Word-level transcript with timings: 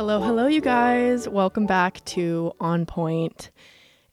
Hello, 0.00 0.18
hello, 0.18 0.46
you 0.46 0.62
guys. 0.62 1.28
Welcome 1.28 1.66
back 1.66 2.02
to 2.06 2.52
On 2.58 2.86
Pointe. 2.86 3.50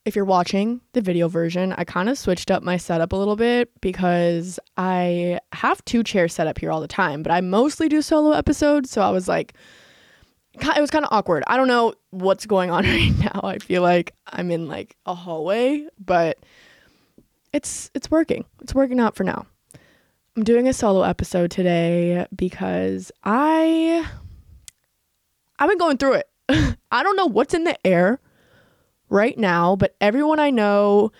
If 0.04 0.14
you're 0.14 0.26
watching 0.26 0.82
the 0.92 1.00
video 1.00 1.28
version, 1.28 1.72
I 1.78 1.84
kind 1.84 2.10
of 2.10 2.18
switched 2.18 2.50
up 2.50 2.62
my 2.62 2.76
setup 2.76 3.14
a 3.14 3.16
little 3.16 3.36
bit 3.36 3.70
because 3.80 4.60
I 4.76 5.40
have 5.54 5.82
two 5.86 6.02
chairs 6.02 6.34
set 6.34 6.46
up 6.46 6.58
here 6.58 6.70
all 6.70 6.82
the 6.82 6.88
time, 6.88 7.22
but 7.22 7.32
I 7.32 7.40
mostly 7.40 7.88
do 7.88 8.02
solo 8.02 8.32
episodes. 8.32 8.90
So 8.90 9.00
I 9.00 9.08
was 9.08 9.28
like, 9.28 9.54
it 10.52 10.78
was 10.78 10.90
kind 10.90 11.06
of 11.06 11.08
awkward. 11.10 11.42
I 11.46 11.56
don't 11.56 11.68
know 11.68 11.94
what's 12.10 12.44
going 12.44 12.70
on 12.70 12.84
right 12.84 13.18
now. 13.18 13.40
I 13.42 13.56
feel 13.56 13.80
like 13.80 14.12
I'm 14.26 14.50
in 14.50 14.68
like 14.68 14.94
a 15.06 15.14
hallway, 15.14 15.88
but 15.98 16.36
it's 17.54 17.90
it's 17.94 18.10
working. 18.10 18.44
It's 18.60 18.74
working 18.74 19.00
out 19.00 19.16
for 19.16 19.24
now. 19.24 19.46
I'm 20.36 20.44
doing 20.44 20.68
a 20.68 20.74
solo 20.74 21.00
episode 21.00 21.50
today 21.50 22.26
because 22.36 23.10
I 23.24 24.06
I've 25.58 25.68
been 25.68 25.78
going 25.78 25.98
through 25.98 26.14
it. 26.14 26.28
I 26.90 27.02
don't 27.02 27.16
know 27.16 27.26
what's 27.26 27.54
in 27.54 27.64
the 27.64 27.86
air 27.86 28.20
right 29.10 29.36
now, 29.38 29.76
but 29.76 29.96
everyone 30.00 30.40
I 30.40 30.50
know 30.50 31.12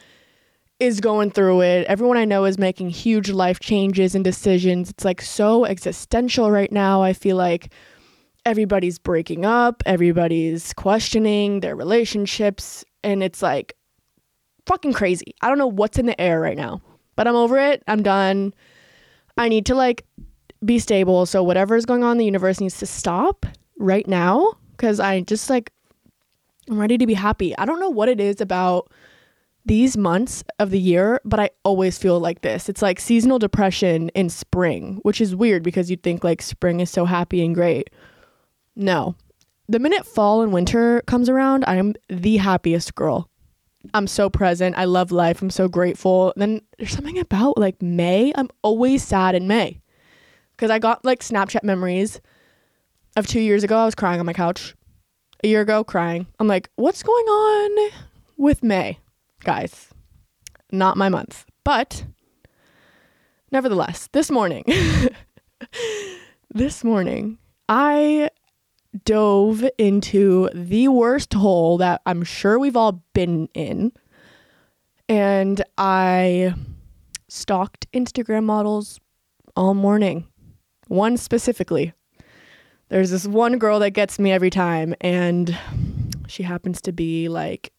is 0.80 1.00
going 1.00 1.30
through 1.30 1.62
it. 1.62 1.86
Everyone 1.86 2.16
I 2.16 2.24
know 2.24 2.44
is 2.44 2.58
making 2.58 2.90
huge 2.90 3.30
life 3.30 3.58
changes 3.58 4.14
and 4.14 4.24
decisions. 4.24 4.90
It's 4.90 5.04
like 5.04 5.20
so 5.20 5.64
existential 5.64 6.50
right 6.50 6.70
now. 6.70 7.02
I 7.02 7.12
feel 7.12 7.36
like 7.36 7.72
everybody's 8.46 8.98
breaking 8.98 9.44
up, 9.44 9.82
everybody's 9.86 10.72
questioning 10.72 11.60
their 11.60 11.74
relationships, 11.74 12.84
and 13.02 13.22
it's 13.22 13.42
like 13.42 13.74
fucking 14.66 14.92
crazy. 14.92 15.34
I 15.42 15.48
don't 15.48 15.58
know 15.58 15.66
what's 15.66 15.98
in 15.98 16.06
the 16.06 16.20
air 16.20 16.40
right 16.40 16.56
now, 16.56 16.80
but 17.16 17.26
I'm 17.26 17.36
over 17.36 17.58
it. 17.58 17.82
I'm 17.88 18.02
done. 18.02 18.54
I 19.36 19.48
need 19.48 19.66
to 19.66 19.74
like 19.74 20.06
be 20.64 20.78
stable. 20.78 21.26
So 21.26 21.42
whatever 21.42 21.74
is 21.74 21.86
going 21.86 22.04
on 22.04 22.18
the 22.18 22.24
universe 22.24 22.60
needs 22.60 22.78
to 22.78 22.86
stop 22.86 23.46
right 23.78 24.06
now 24.06 24.54
because 24.72 25.00
I 25.00 25.20
just 25.20 25.48
like 25.48 25.72
I'm 26.68 26.78
ready 26.78 26.98
to 26.98 27.06
be 27.06 27.14
happy. 27.14 27.56
I 27.56 27.64
don't 27.64 27.80
know 27.80 27.88
what 27.88 28.08
it 28.08 28.20
is 28.20 28.40
about 28.40 28.90
these 29.64 29.96
months 29.96 30.44
of 30.58 30.70
the 30.70 30.78
year, 30.78 31.20
but 31.24 31.40
I 31.40 31.50
always 31.62 31.98
feel 31.98 32.20
like 32.20 32.42
this. 32.42 32.68
It's 32.68 32.82
like 32.82 33.00
seasonal 33.00 33.38
depression 33.38 34.08
in 34.10 34.30
spring, 34.30 34.98
which 35.02 35.20
is 35.20 35.34
weird 35.34 35.62
because 35.62 35.90
you'd 35.90 36.02
think 36.02 36.24
like 36.24 36.42
spring 36.42 36.80
is 36.80 36.90
so 36.90 37.04
happy 37.04 37.44
and 37.44 37.54
great. 37.54 37.90
No. 38.76 39.14
The 39.68 39.78
minute 39.78 40.06
fall 40.06 40.40
and 40.42 40.52
winter 40.52 41.02
comes 41.06 41.28
around, 41.28 41.64
I'm 41.66 41.94
the 42.08 42.38
happiest 42.38 42.94
girl. 42.94 43.28
I'm 43.94 44.06
so 44.06 44.28
present. 44.28 44.76
I 44.76 44.84
love 44.84 45.12
life. 45.12 45.40
I'm 45.40 45.50
so 45.50 45.68
grateful. 45.68 46.32
Then 46.36 46.62
there's 46.78 46.92
something 46.92 47.18
about 47.18 47.58
like 47.58 47.80
May. 47.80 48.32
I'm 48.34 48.48
always 48.62 49.02
sad 49.04 49.34
in 49.34 49.46
May 49.46 49.80
because 50.56 50.70
I 50.70 50.78
got 50.78 51.04
like 51.04 51.20
Snapchat 51.20 51.62
memories 51.62 52.20
of 53.18 53.26
two 53.26 53.40
years 53.40 53.64
ago, 53.64 53.76
I 53.76 53.84
was 53.84 53.94
crying 53.94 54.20
on 54.20 54.26
my 54.26 54.32
couch. 54.32 54.74
A 55.44 55.48
year 55.48 55.60
ago, 55.60 55.84
crying. 55.84 56.26
I'm 56.38 56.48
like, 56.48 56.70
what's 56.76 57.02
going 57.02 57.26
on 57.26 57.90
with 58.36 58.62
May, 58.62 58.98
guys? 59.44 59.88
Not 60.72 60.96
my 60.96 61.08
month. 61.08 61.44
But 61.64 62.04
nevertheless, 63.52 64.08
this 64.12 64.30
morning, 64.30 64.64
this 66.50 66.82
morning, 66.82 67.38
I 67.68 68.30
dove 69.04 69.64
into 69.78 70.48
the 70.54 70.88
worst 70.88 71.34
hole 71.34 71.78
that 71.78 72.00
I'm 72.06 72.24
sure 72.24 72.58
we've 72.58 72.76
all 72.76 73.04
been 73.14 73.48
in. 73.54 73.92
And 75.08 75.62
I 75.76 76.54
stalked 77.28 77.90
Instagram 77.92 78.44
models 78.44 78.98
all 79.56 79.74
morning. 79.74 80.26
One 80.88 81.16
specifically 81.16 81.92
there's 82.88 83.10
this 83.10 83.26
one 83.26 83.58
girl 83.58 83.78
that 83.80 83.90
gets 83.90 84.18
me 84.18 84.32
every 84.32 84.50
time 84.50 84.94
and 85.00 85.56
she 86.26 86.42
happens 86.42 86.80
to 86.82 86.92
be 86.92 87.28
like 87.28 87.72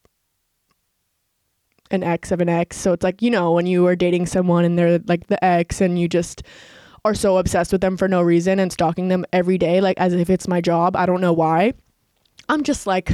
an 1.92 2.04
ex 2.04 2.32
of 2.32 2.42
an 2.42 2.50
ex. 2.50 2.78
So 2.78 2.94
it's 2.94 3.04
like 3.04 3.22
you 3.22 3.32
know 3.32 3.52
when 3.52 3.66
you 3.66 3.86
are 3.88 3.96
dating 3.96 4.28
someone 4.28 4.66
and 4.66 4.78
they're 4.78 5.00
like 5.00 5.28
the 5.28 5.44
ex 5.44 5.82
and 5.82 6.00
you 6.00 6.08
just 6.08 6.44
are 7.06 7.16
so 7.16 7.38
obsessed 7.38 7.72
with 7.72 7.82
them 7.82 7.98
for 7.98 8.08
no 8.08 8.22
reason 8.22 8.60
and 8.60 8.72
stalking 8.72 9.08
them 9.08 9.26
every 9.32 9.58
day 9.58 9.80
like 9.82 9.98
as 10.00 10.14
if 10.14 10.30
it's 10.30 10.48
my 10.48 10.62
job. 10.62 10.96
I 10.96 11.06
don't 11.06 11.22
know 11.22 11.34
why. 11.34 11.74
I'm 12.48 12.64
just 12.64 12.88
like 12.88 13.12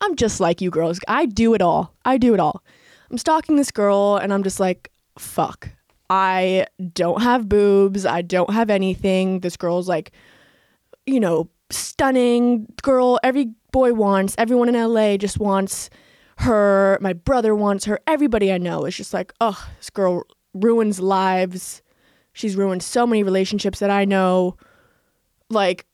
i'm 0.00 0.16
just 0.16 0.40
like 0.40 0.60
you 0.60 0.70
girls. 0.70 1.00
I 1.08 1.26
do 1.26 1.54
it 1.54 1.62
all. 1.62 1.94
I 2.04 2.18
do 2.18 2.34
it 2.34 2.40
all. 2.40 2.62
I'm 3.10 3.18
stalking 3.18 3.56
this 3.56 3.70
girl 3.70 4.16
and 4.16 4.32
i'm 4.32 4.42
just 4.42 4.60
like 4.60 4.90
fuck. 5.18 5.70
I 6.10 6.66
don't 6.92 7.22
have 7.22 7.48
boobs. 7.48 8.04
I 8.04 8.20
don't 8.22 8.50
have 8.50 8.68
anything. 8.68 9.40
This 9.40 9.56
girl's 9.56 9.88
like 9.88 10.12
you 11.06 11.20
know, 11.20 11.48
stunning 11.70 12.66
girl 12.82 13.18
every 13.22 13.52
boy 13.72 13.92
wants. 13.92 14.34
Everyone 14.38 14.68
in 14.68 14.74
LA 14.74 15.16
just 15.16 15.38
wants 15.38 15.90
her. 16.38 16.98
My 17.00 17.12
brother 17.12 17.54
wants 17.54 17.84
her. 17.86 17.98
Everybody 18.06 18.52
I 18.52 18.58
know 18.58 18.84
is 18.84 18.96
just 18.96 19.14
like, 19.14 19.32
oh, 19.40 19.68
this 19.78 19.90
girl 19.90 20.24
ruins 20.54 21.00
lives. 21.00 21.82
She's 22.32 22.56
ruined 22.56 22.82
so 22.82 23.06
many 23.06 23.22
relationships 23.22 23.78
that 23.78 23.90
I 23.90 24.04
know. 24.04 24.56
Like, 25.50 25.86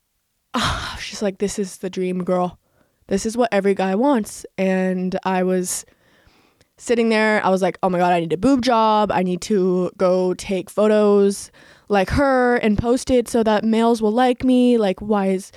oh, 0.55 0.97
she's 1.01 1.23
like, 1.23 1.39
this 1.39 1.59
is 1.59 1.79
the 1.79 1.91
dream 1.91 2.25
girl. 2.25 2.59
This 3.09 3.27
is 3.27 3.37
what 3.37 3.49
every 3.53 3.75
guy 3.75 3.95
wants. 3.95 4.47
And 4.57 5.19
I 5.25 5.43
was 5.43 5.85
sitting 6.79 7.09
there. 7.09 7.45
I 7.45 7.51
was 7.51 7.61
like, 7.61 7.79
oh 7.83 7.91
my 7.91 7.99
God, 7.99 8.13
I 8.13 8.21
need 8.21 8.33
a 8.33 8.39
boob 8.39 8.63
job. 8.63 9.11
I 9.13 9.23
need 9.23 9.43
to 9.43 9.91
go 9.97 10.35
take 10.35 10.71
photos 10.71 11.51
like 11.91 12.09
her 12.11 12.57
and 12.57 12.79
post 12.79 13.11
it 13.11 13.29
so 13.29 13.43
that 13.43 13.65
males 13.65 14.01
will 14.01 14.13
like 14.13 14.45
me. 14.45 14.79
Like, 14.79 15.01
why 15.01 15.27
is. 15.27 15.53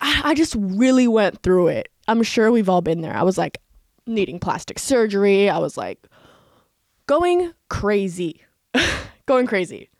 I 0.00 0.34
just 0.34 0.56
really 0.58 1.06
went 1.06 1.42
through 1.42 1.68
it. 1.68 1.88
I'm 2.08 2.22
sure 2.22 2.50
we've 2.50 2.68
all 2.68 2.80
been 2.80 3.00
there. 3.00 3.14
I 3.14 3.22
was 3.22 3.38
like 3.38 3.58
needing 4.06 4.40
plastic 4.40 4.78
surgery. 4.78 5.50
I 5.50 5.58
was 5.58 5.76
like 5.76 6.06
going 7.06 7.52
crazy. 7.68 8.42
going 9.26 9.46
crazy. 9.46 9.90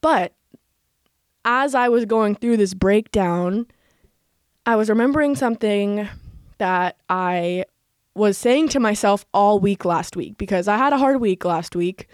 But 0.00 0.32
as 1.44 1.74
I 1.74 1.88
was 1.88 2.04
going 2.04 2.34
through 2.34 2.58
this 2.58 2.74
breakdown, 2.74 3.66
I 4.66 4.76
was 4.76 4.88
remembering 4.88 5.36
something 5.36 6.08
that 6.58 6.96
I 7.08 7.64
was 8.14 8.36
saying 8.36 8.68
to 8.70 8.80
myself 8.80 9.24
all 9.32 9.58
week 9.58 9.84
last 9.84 10.16
week 10.16 10.36
because 10.36 10.68
I 10.68 10.76
had 10.76 10.92
a 10.92 10.98
hard 10.98 11.20
week 11.20 11.44
last 11.44 11.74
week. 11.74 12.08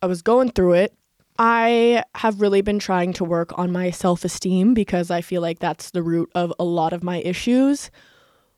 I 0.00 0.06
was 0.06 0.22
going 0.22 0.50
through 0.50 0.74
it 0.74 0.96
I 1.38 2.02
have 2.14 2.40
really 2.40 2.62
been 2.62 2.78
trying 2.78 3.12
to 3.14 3.24
work 3.24 3.56
on 3.58 3.72
my 3.72 3.90
self 3.90 4.24
esteem 4.24 4.74
because 4.74 5.10
I 5.10 5.20
feel 5.20 5.42
like 5.42 5.58
that's 5.58 5.90
the 5.90 6.02
root 6.02 6.30
of 6.34 6.52
a 6.58 6.64
lot 6.64 6.92
of 6.92 7.02
my 7.02 7.18
issues. 7.18 7.90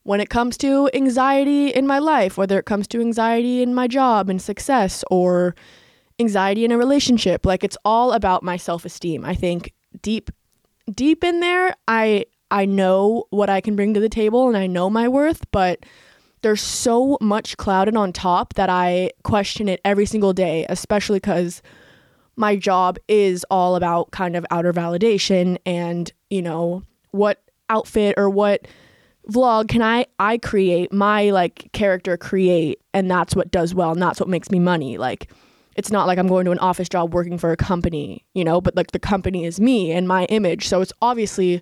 When 0.04 0.20
it 0.20 0.30
comes 0.30 0.56
to 0.58 0.88
anxiety 0.94 1.68
in 1.68 1.86
my 1.86 1.98
life, 1.98 2.38
whether 2.38 2.58
it 2.58 2.64
comes 2.64 2.88
to 2.88 3.00
anxiety 3.00 3.62
in 3.62 3.74
my 3.74 3.86
job 3.86 4.30
and 4.30 4.40
success 4.40 5.04
or 5.10 5.54
anxiety 6.18 6.64
in 6.64 6.72
a 6.72 6.78
relationship, 6.78 7.44
like 7.44 7.62
it's 7.62 7.76
all 7.84 8.12
about 8.12 8.42
my 8.42 8.56
self 8.56 8.84
esteem. 8.84 9.24
I 9.24 9.34
think 9.34 9.72
deep, 10.00 10.30
deep 10.92 11.24
in 11.24 11.40
there, 11.40 11.74
I 11.86 12.24
I 12.50 12.64
know 12.64 13.24
what 13.30 13.50
I 13.50 13.60
can 13.60 13.76
bring 13.76 13.94
to 13.94 14.00
the 14.00 14.08
table 14.08 14.48
and 14.48 14.56
I 14.56 14.66
know 14.66 14.88
my 14.88 15.08
worth, 15.08 15.44
but 15.50 15.84
there's 16.42 16.62
so 16.62 17.18
much 17.20 17.56
clouded 17.56 17.96
on 17.96 18.12
top 18.12 18.54
that 18.54 18.70
I 18.70 19.10
question 19.24 19.68
it 19.68 19.80
every 19.84 20.06
single 20.06 20.32
day, 20.32 20.64
especially 20.68 21.18
because 21.18 21.62
my 22.38 22.54
job 22.54 22.98
is 23.08 23.44
all 23.50 23.74
about 23.74 24.12
kind 24.12 24.36
of 24.36 24.46
outer 24.50 24.72
validation 24.72 25.58
and, 25.66 26.10
you 26.30 26.40
know, 26.40 26.84
what 27.10 27.42
outfit 27.68 28.14
or 28.16 28.30
what 28.30 28.66
vlog 29.28 29.68
can 29.68 29.82
I 29.82 30.06
I 30.18 30.38
create, 30.38 30.92
my 30.92 31.30
like 31.30 31.70
character 31.72 32.16
create 32.16 32.80
and 32.94 33.10
that's 33.10 33.34
what 33.34 33.50
does 33.50 33.74
well 33.74 33.90
and 33.90 34.00
that's 34.00 34.20
what 34.20 34.28
makes 34.28 34.50
me 34.50 34.60
money. 34.60 34.98
Like 34.98 35.30
it's 35.76 35.90
not 35.90 36.06
like 36.06 36.16
I'm 36.16 36.28
going 36.28 36.44
to 36.44 36.52
an 36.52 36.60
office 36.60 36.88
job 36.88 37.12
working 37.12 37.38
for 37.38 37.50
a 37.50 37.56
company, 37.56 38.24
you 38.34 38.44
know, 38.44 38.60
but 38.60 38.76
like 38.76 38.92
the 38.92 38.98
company 38.98 39.44
is 39.44 39.60
me 39.60 39.90
and 39.92 40.06
my 40.06 40.24
image. 40.26 40.68
So 40.68 40.80
it's 40.80 40.92
obviously 41.02 41.60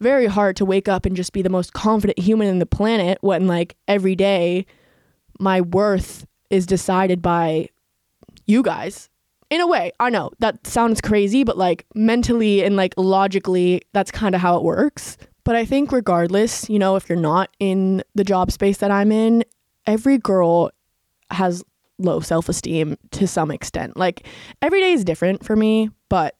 very 0.00 0.26
hard 0.26 0.56
to 0.56 0.64
wake 0.64 0.88
up 0.88 1.04
and 1.04 1.16
just 1.16 1.32
be 1.32 1.42
the 1.42 1.50
most 1.50 1.72
confident 1.72 2.18
human 2.18 2.48
in 2.48 2.60
the 2.60 2.66
planet 2.66 3.18
when 3.22 3.46
like 3.48 3.76
every 3.88 4.14
day 4.14 4.66
my 5.40 5.60
worth 5.60 6.26
is 6.48 6.64
decided 6.64 7.22
by 7.22 7.68
you 8.46 8.62
guys 8.62 9.08
in 9.52 9.60
a 9.60 9.66
way, 9.66 9.92
I 10.00 10.08
know 10.08 10.30
that 10.38 10.66
sounds 10.66 11.02
crazy, 11.02 11.44
but 11.44 11.58
like 11.58 11.84
mentally 11.94 12.64
and 12.64 12.74
like 12.74 12.94
logically, 12.96 13.82
that's 13.92 14.10
kind 14.10 14.34
of 14.34 14.40
how 14.40 14.56
it 14.56 14.62
works. 14.62 15.18
But 15.44 15.56
I 15.56 15.66
think, 15.66 15.92
regardless, 15.92 16.70
you 16.70 16.78
know, 16.78 16.96
if 16.96 17.06
you're 17.06 17.18
not 17.18 17.50
in 17.60 18.02
the 18.14 18.24
job 18.24 18.50
space 18.50 18.78
that 18.78 18.90
I'm 18.90 19.12
in, 19.12 19.44
every 19.86 20.16
girl 20.16 20.70
has 21.30 21.62
low 21.98 22.20
self 22.20 22.48
esteem 22.48 22.96
to 23.10 23.26
some 23.28 23.50
extent. 23.50 23.94
Like 23.94 24.26
every 24.62 24.80
day 24.80 24.92
is 24.92 25.04
different 25.04 25.44
for 25.44 25.54
me, 25.54 25.90
but 26.08 26.34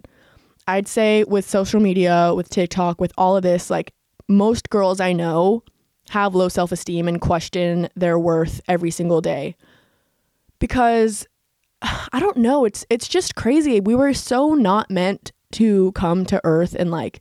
I'd 0.67 0.89
say 0.89 1.25
with 1.25 1.47
social 1.47 1.81
media, 1.81 2.33
with 2.35 2.49
TikTok, 2.49 2.99
with 2.99 3.13
all 3.19 3.37
of 3.37 3.43
this, 3.43 3.69
like 3.69 3.93
most 4.27 4.71
girls 4.71 5.01
I 5.01 5.13
know 5.13 5.65
have 6.09 6.35
low 6.35 6.49
self 6.49 6.73
esteem 6.73 7.09
and 7.09 7.21
question 7.21 7.91
their 7.95 8.19
worth 8.19 8.63
every 8.69 8.91
single 8.91 9.21
day. 9.21 9.55
Because 10.61 11.27
I 12.13 12.21
don't 12.21 12.39
know. 12.39 12.65
It's 12.65 12.87
it's 12.89 13.09
just 13.09 13.35
crazy. 13.35 13.81
We 13.81 13.95
were 13.95 14.15
so 14.15 14.55
not 14.55 14.91
meant 14.91 15.33
to 15.53 15.93
come 15.93 16.25
to 16.27 16.41
Earth 16.45 16.75
and 16.79 16.91
like 16.91 17.21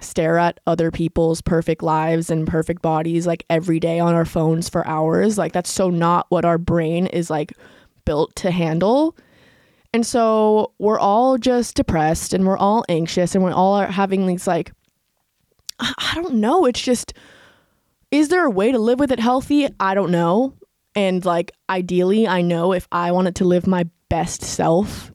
stare 0.00 0.38
at 0.38 0.58
other 0.66 0.90
people's 0.90 1.40
perfect 1.40 1.82
lives 1.82 2.30
and 2.30 2.46
perfect 2.46 2.82
bodies 2.82 3.26
like 3.26 3.44
every 3.48 3.78
day 3.78 4.00
on 4.00 4.14
our 4.14 4.24
phones 4.24 4.68
for 4.68 4.86
hours. 4.86 5.38
Like 5.38 5.52
that's 5.52 5.70
so 5.70 5.90
not 5.90 6.26
what 6.28 6.44
our 6.44 6.58
brain 6.58 7.06
is 7.06 7.30
like 7.30 7.52
built 8.04 8.34
to 8.36 8.50
handle. 8.50 9.16
And 9.94 10.06
so 10.06 10.72
we're 10.78 10.98
all 10.98 11.36
just 11.36 11.74
depressed 11.74 12.32
and 12.32 12.46
we're 12.46 12.56
all 12.56 12.84
anxious 12.88 13.34
and 13.34 13.44
we're 13.44 13.52
all 13.52 13.74
are 13.74 13.86
having 13.86 14.26
these 14.26 14.46
like 14.46 14.72
I 15.80 16.12
don't 16.14 16.34
know. 16.34 16.64
It's 16.64 16.82
just 16.82 17.12
is 18.10 18.28
there 18.28 18.44
a 18.44 18.50
way 18.50 18.72
to 18.72 18.78
live 18.78 18.98
with 18.98 19.10
it 19.10 19.20
healthy? 19.20 19.68
I 19.80 19.94
don't 19.94 20.10
know. 20.10 20.54
And 20.94 21.24
like 21.24 21.52
ideally, 21.70 22.26
I 22.28 22.42
know 22.42 22.72
if 22.72 22.86
I 22.92 23.12
wanted 23.12 23.36
to 23.36 23.44
live 23.44 23.66
my 23.66 23.86
best 24.08 24.42
self 24.42 25.10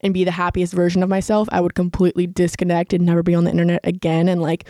and 0.00 0.14
be 0.14 0.24
the 0.24 0.30
happiest 0.30 0.72
version 0.72 1.02
of 1.02 1.08
myself, 1.08 1.48
I 1.50 1.60
would 1.60 1.74
completely 1.74 2.26
disconnect 2.26 2.92
and 2.92 3.04
never 3.04 3.22
be 3.22 3.34
on 3.34 3.44
the 3.44 3.50
internet 3.50 3.80
again 3.84 4.28
and 4.28 4.42
like 4.42 4.68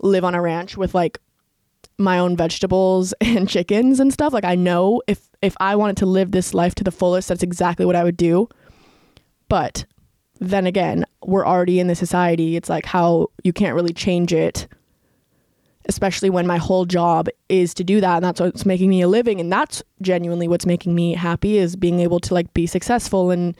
live 0.00 0.24
on 0.24 0.34
a 0.34 0.42
ranch 0.42 0.76
with 0.76 0.94
like 0.94 1.18
my 1.98 2.18
own 2.18 2.36
vegetables 2.36 3.12
and 3.20 3.48
chickens 3.48 4.00
and 4.00 4.12
stuff. 4.12 4.32
Like 4.32 4.44
I 4.44 4.54
know 4.54 5.02
if 5.06 5.28
if 5.40 5.56
I 5.58 5.76
wanted 5.76 5.96
to 5.98 6.06
live 6.06 6.30
this 6.32 6.54
life 6.54 6.74
to 6.76 6.84
the 6.84 6.92
fullest, 6.92 7.28
that's 7.28 7.42
exactly 7.42 7.86
what 7.86 7.96
I 7.96 8.04
would 8.04 8.16
do. 8.16 8.48
But 9.48 9.84
then 10.40 10.66
again, 10.66 11.04
we're 11.24 11.46
already 11.46 11.78
in 11.78 11.86
the 11.86 11.94
society. 11.94 12.56
It's 12.56 12.68
like 12.68 12.86
how 12.86 13.28
you 13.44 13.52
can't 13.52 13.74
really 13.74 13.92
change 13.92 14.32
it 14.32 14.66
especially 15.86 16.30
when 16.30 16.46
my 16.46 16.58
whole 16.58 16.84
job 16.84 17.28
is 17.48 17.74
to 17.74 17.84
do 17.84 18.00
that 18.00 18.16
and 18.16 18.24
that's 18.24 18.40
what's 18.40 18.66
making 18.66 18.88
me 18.88 19.02
a 19.02 19.08
living 19.08 19.40
and 19.40 19.52
that's 19.52 19.82
genuinely 20.00 20.48
what's 20.48 20.66
making 20.66 20.94
me 20.94 21.14
happy 21.14 21.58
is 21.58 21.76
being 21.76 22.00
able 22.00 22.20
to 22.20 22.34
like 22.34 22.52
be 22.54 22.66
successful 22.66 23.30
and 23.30 23.56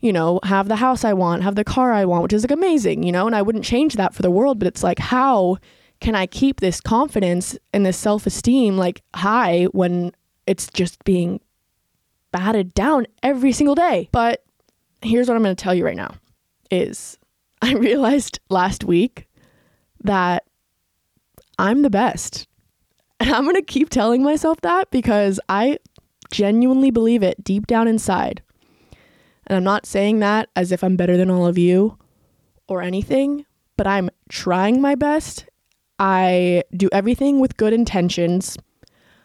you 0.00 0.12
know 0.12 0.40
have 0.44 0.68
the 0.68 0.76
house 0.76 1.04
I 1.04 1.12
want 1.12 1.42
have 1.42 1.56
the 1.56 1.64
car 1.64 1.92
I 1.92 2.04
want 2.04 2.22
which 2.22 2.32
is 2.32 2.44
like 2.44 2.50
amazing 2.50 3.02
you 3.02 3.12
know 3.12 3.26
and 3.26 3.34
I 3.34 3.42
wouldn't 3.42 3.64
change 3.64 3.94
that 3.94 4.14
for 4.14 4.22
the 4.22 4.30
world 4.30 4.58
but 4.58 4.68
it's 4.68 4.82
like 4.82 4.98
how 4.98 5.58
can 6.00 6.14
I 6.14 6.26
keep 6.26 6.60
this 6.60 6.80
confidence 6.80 7.56
and 7.72 7.84
this 7.84 7.96
self-esteem 7.98 8.76
like 8.76 9.02
high 9.14 9.64
when 9.72 10.12
it's 10.46 10.66
just 10.68 11.02
being 11.04 11.40
batted 12.32 12.74
down 12.74 13.06
every 13.22 13.52
single 13.52 13.74
day? 13.74 14.08
But 14.10 14.42
here's 15.02 15.28
what 15.28 15.36
I'm 15.36 15.42
going 15.42 15.54
to 15.54 15.62
tell 15.62 15.74
you 15.74 15.84
right 15.84 15.96
now 15.96 16.14
is 16.70 17.18
I 17.62 17.74
realized 17.74 18.40
last 18.48 18.84
week 18.84 19.26
that 20.02 20.44
I'm 21.60 21.82
the 21.82 21.90
best. 21.90 22.48
And 23.20 23.30
I'm 23.30 23.44
going 23.44 23.54
to 23.54 23.60
keep 23.60 23.90
telling 23.90 24.22
myself 24.22 24.62
that 24.62 24.90
because 24.90 25.38
I 25.46 25.78
genuinely 26.30 26.90
believe 26.90 27.22
it 27.22 27.44
deep 27.44 27.66
down 27.66 27.86
inside. 27.86 28.42
And 29.46 29.58
I'm 29.58 29.64
not 29.64 29.84
saying 29.84 30.20
that 30.20 30.48
as 30.56 30.72
if 30.72 30.82
I'm 30.82 30.96
better 30.96 31.18
than 31.18 31.30
all 31.30 31.46
of 31.46 31.58
you 31.58 31.98
or 32.66 32.80
anything, 32.80 33.44
but 33.76 33.86
I'm 33.86 34.08
trying 34.30 34.80
my 34.80 34.94
best. 34.94 35.44
I 35.98 36.64
do 36.74 36.88
everything 36.92 37.40
with 37.40 37.58
good 37.58 37.74
intentions. 37.74 38.56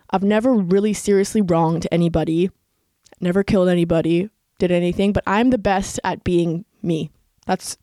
I've 0.10 0.24
never 0.24 0.54
really 0.54 0.94
seriously 0.94 1.42
wronged 1.42 1.88
anybody, 1.90 2.50
never 3.22 3.44
killed 3.44 3.70
anybody, 3.70 4.30
did 4.60 4.72
anything, 4.72 5.14
but 5.14 5.24
I'm 5.26 5.52
the 5.52 5.58
best 5.58 6.02
at 6.04 6.26
being 6.26 6.66
me. 6.82 7.12
That's 7.46 7.78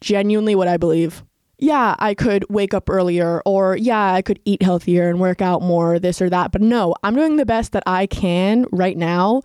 genuinely 0.00 0.54
what 0.54 0.68
I 0.68 0.78
believe 0.78 1.22
yeah, 1.64 1.96
I 1.98 2.14
could 2.14 2.44
wake 2.50 2.74
up 2.74 2.90
earlier 2.90 3.40
or 3.46 3.76
yeah, 3.76 4.12
I 4.12 4.20
could 4.20 4.38
eat 4.44 4.62
healthier 4.62 5.08
and 5.08 5.18
work 5.18 5.40
out 5.40 5.62
more, 5.62 5.98
this 5.98 6.20
or 6.20 6.28
that. 6.28 6.52
But 6.52 6.60
no, 6.60 6.94
I'm 7.02 7.14
doing 7.14 7.36
the 7.36 7.46
best 7.46 7.72
that 7.72 7.82
I 7.86 8.06
can 8.06 8.66
right 8.70 8.96
now 8.96 9.42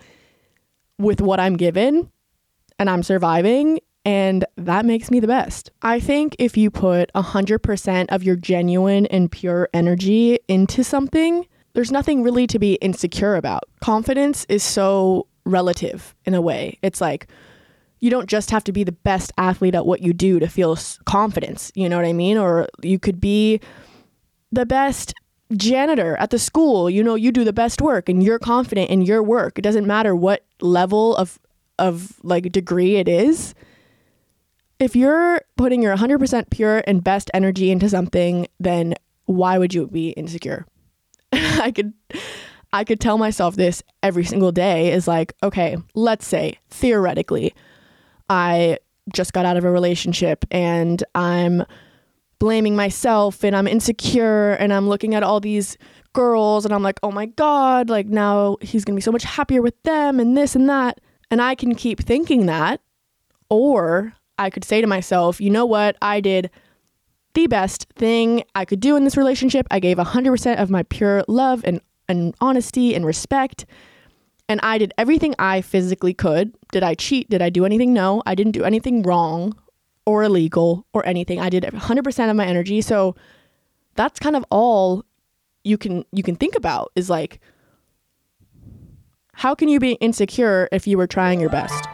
with 0.98 1.22
what 1.22 1.40
I'm 1.40 1.56
given 1.56 2.12
and 2.78 2.90
I'm 2.90 3.04
surviving. 3.04 3.80
And 4.04 4.44
that 4.58 4.86
makes 4.86 5.10
me 5.12 5.20
the 5.20 5.28
best. 5.28 5.72
I 5.82 6.00
think 6.00 6.36
if 6.40 6.58
you 6.58 6.70
put 6.70 7.12
100% 7.14 8.06
of 8.10 8.24
your 8.24 8.36
genuine 8.36 9.06
and 9.08 9.32
pure 9.32 9.70
energy 9.74 10.40
into 10.48 10.84
something, 10.84 11.48
there's 11.74 11.92
nothing 11.92 12.24
really 12.24 12.48
to 12.48 12.60
be 12.60 12.74
insecure 12.76 13.36
about. 13.36 13.64
Confidence 13.82 14.46
is 14.50 14.64
so 14.64 15.28
relative 15.46 16.16
in 16.26 16.34
a 16.34 16.42
way. 16.42 16.80
It's 16.82 17.00
like, 17.00 17.28
you 18.00 18.10
don't 18.10 18.30
just 18.30 18.52
have 18.52 18.64
to 18.66 18.72
be 18.72 18.84
the 18.84 18.92
best 18.92 19.32
athlete 19.38 19.76
at 19.76 19.86
what 19.86 20.02
you 20.02 20.14
do 20.14 20.40
to 20.40 20.48
feel 20.48 20.78
confidence, 21.06 21.72
you 21.76 21.90
know 21.90 21.98
what 21.98 22.06
I 22.06 22.14
mean? 22.14 22.38
Or 22.38 22.68
you 22.82 23.00
could 23.00 23.20
be 23.20 23.60
the 24.52 24.66
best 24.66 25.14
janitor 25.56 26.16
at 26.18 26.30
the 26.30 26.40
school, 26.40 26.90
you 26.90 27.04
know, 27.04 27.16
you 27.16 27.32
do 27.32 27.44
the 27.44 27.54
best 27.54 27.82
work 27.82 28.08
and 28.08 28.24
you're 28.24 28.40
confident 28.40 28.90
in 28.90 29.02
your 29.02 29.24
work. 29.24 29.58
It 29.58 29.64
doesn't 29.64 29.88
matter 29.88 30.16
what 30.16 30.46
level 30.62 31.16
of 31.16 31.40
of 31.78 32.20
like 32.24 32.52
degree 32.52 32.98
it 32.98 33.08
is. 33.08 33.56
If 34.80 34.96
you're 34.96 35.42
putting 35.58 35.82
your 35.82 35.96
100% 35.96 36.50
pure 36.50 36.84
and 36.88 37.04
best 37.04 37.30
energy 37.34 37.72
into 37.72 37.90
something, 37.90 38.48
then 38.60 38.96
why 39.26 39.58
would 39.58 39.74
you 39.74 39.88
be 39.88 40.12
insecure? 40.12 40.66
I 41.34 41.72
could 41.72 41.94
I 42.72 42.84
could 42.84 43.00
tell 43.00 43.18
myself 43.18 43.56
this 43.56 43.82
every 44.04 44.24
single 44.24 44.52
day 44.52 44.92
is 44.92 45.08
like, 45.08 45.34
okay, 45.42 45.78
let's 45.96 46.28
say 46.28 46.60
theoretically 46.70 47.54
I 48.30 48.78
just 49.14 49.34
got 49.34 49.46
out 49.46 49.58
of 49.58 49.66
a 49.66 49.72
relationship 49.72 50.46
and 50.52 51.04
I'm 51.16 51.66
blaming 52.38 52.76
myself 52.76 53.44
and 53.44 53.56
I'm 53.56 53.68
insecure 53.68 54.52
and 54.54 54.72
I'm 54.72 54.88
looking 54.88 55.14
at 55.14 55.24
all 55.24 55.40
these 55.40 55.78
girls 56.14 56.66
and 56.66 56.74
I'm 56.74 56.84
like, 56.84 57.00
oh 57.04 57.12
my 57.12 57.26
God, 57.26 57.90
like 57.90 58.08
now 58.08 58.58
he's 58.62 58.86
gonna 58.86 58.96
be 58.96 59.02
so 59.02 59.12
much 59.12 59.24
happier 59.24 59.62
with 59.62 59.82
them 59.84 60.20
and 60.20 60.38
this 60.38 60.56
and 60.56 60.70
that. 60.70 61.02
And 61.32 61.42
I 61.42 61.56
can 61.56 61.76
keep 61.76 62.00
thinking 62.00 62.46
that. 62.46 62.82
Or 63.50 64.14
I 64.38 64.50
could 64.50 64.64
say 64.64 64.80
to 64.80 64.88
myself, 64.88 65.42
you 65.42 65.50
know 65.50 65.66
what? 65.66 65.98
I 66.02 66.22
did 66.22 66.50
the 67.34 67.48
best 67.48 67.88
thing 67.96 68.44
I 68.56 68.66
could 68.66 68.80
do 68.80 68.96
in 68.96 69.04
this 69.04 69.18
relationship. 69.18 69.68
I 69.70 69.80
gave 69.80 69.98
100% 69.98 70.62
of 70.62 70.70
my 70.70 70.84
pure 70.84 71.24
love 71.28 71.62
and, 71.66 71.82
and 72.08 72.36
honesty 72.40 72.96
and 72.96 73.06
respect. 73.06 73.66
And 74.50 74.60
I 74.64 74.80
did 74.80 74.94
everything 74.98 75.36
I 75.38 75.62
physically 75.62 76.16
could. 76.16 76.56
Did 76.72 76.82
I 76.82 76.96
cheat? 76.96 77.30
Did 77.30 77.44
I 77.44 77.50
do 77.52 77.66
anything? 77.66 77.94
No, 77.94 78.24
I 78.26 78.34
didn't 78.34 78.54
do 78.54 78.64
anything 78.64 79.04
wrong 79.04 79.56
or 80.06 80.24
illegal 80.24 80.88
or 80.92 81.06
anything. 81.06 81.40
I 81.40 81.50
did 81.50 81.64
100% 81.64 82.30
of 82.30 82.36
my 82.36 82.48
energy. 82.48 82.82
So 82.82 83.16
that's 83.94 84.20
kind 84.20 84.36
of 84.36 84.44
all 84.50 85.06
you 85.64 85.78
can 85.78 86.04
you 86.12 86.24
can 86.24 86.36
think 86.36 86.56
about 86.56 86.92
is 86.96 87.10
like 87.10 87.40
how 89.34 89.54
can 89.54 89.70
you 89.70 89.80
be 89.80 89.94
insecure 89.94 90.68
if 90.72 90.88
you 90.88 90.98
were 90.98 91.08
trying 91.08 91.40
your 91.40 91.50
best? 91.52 91.86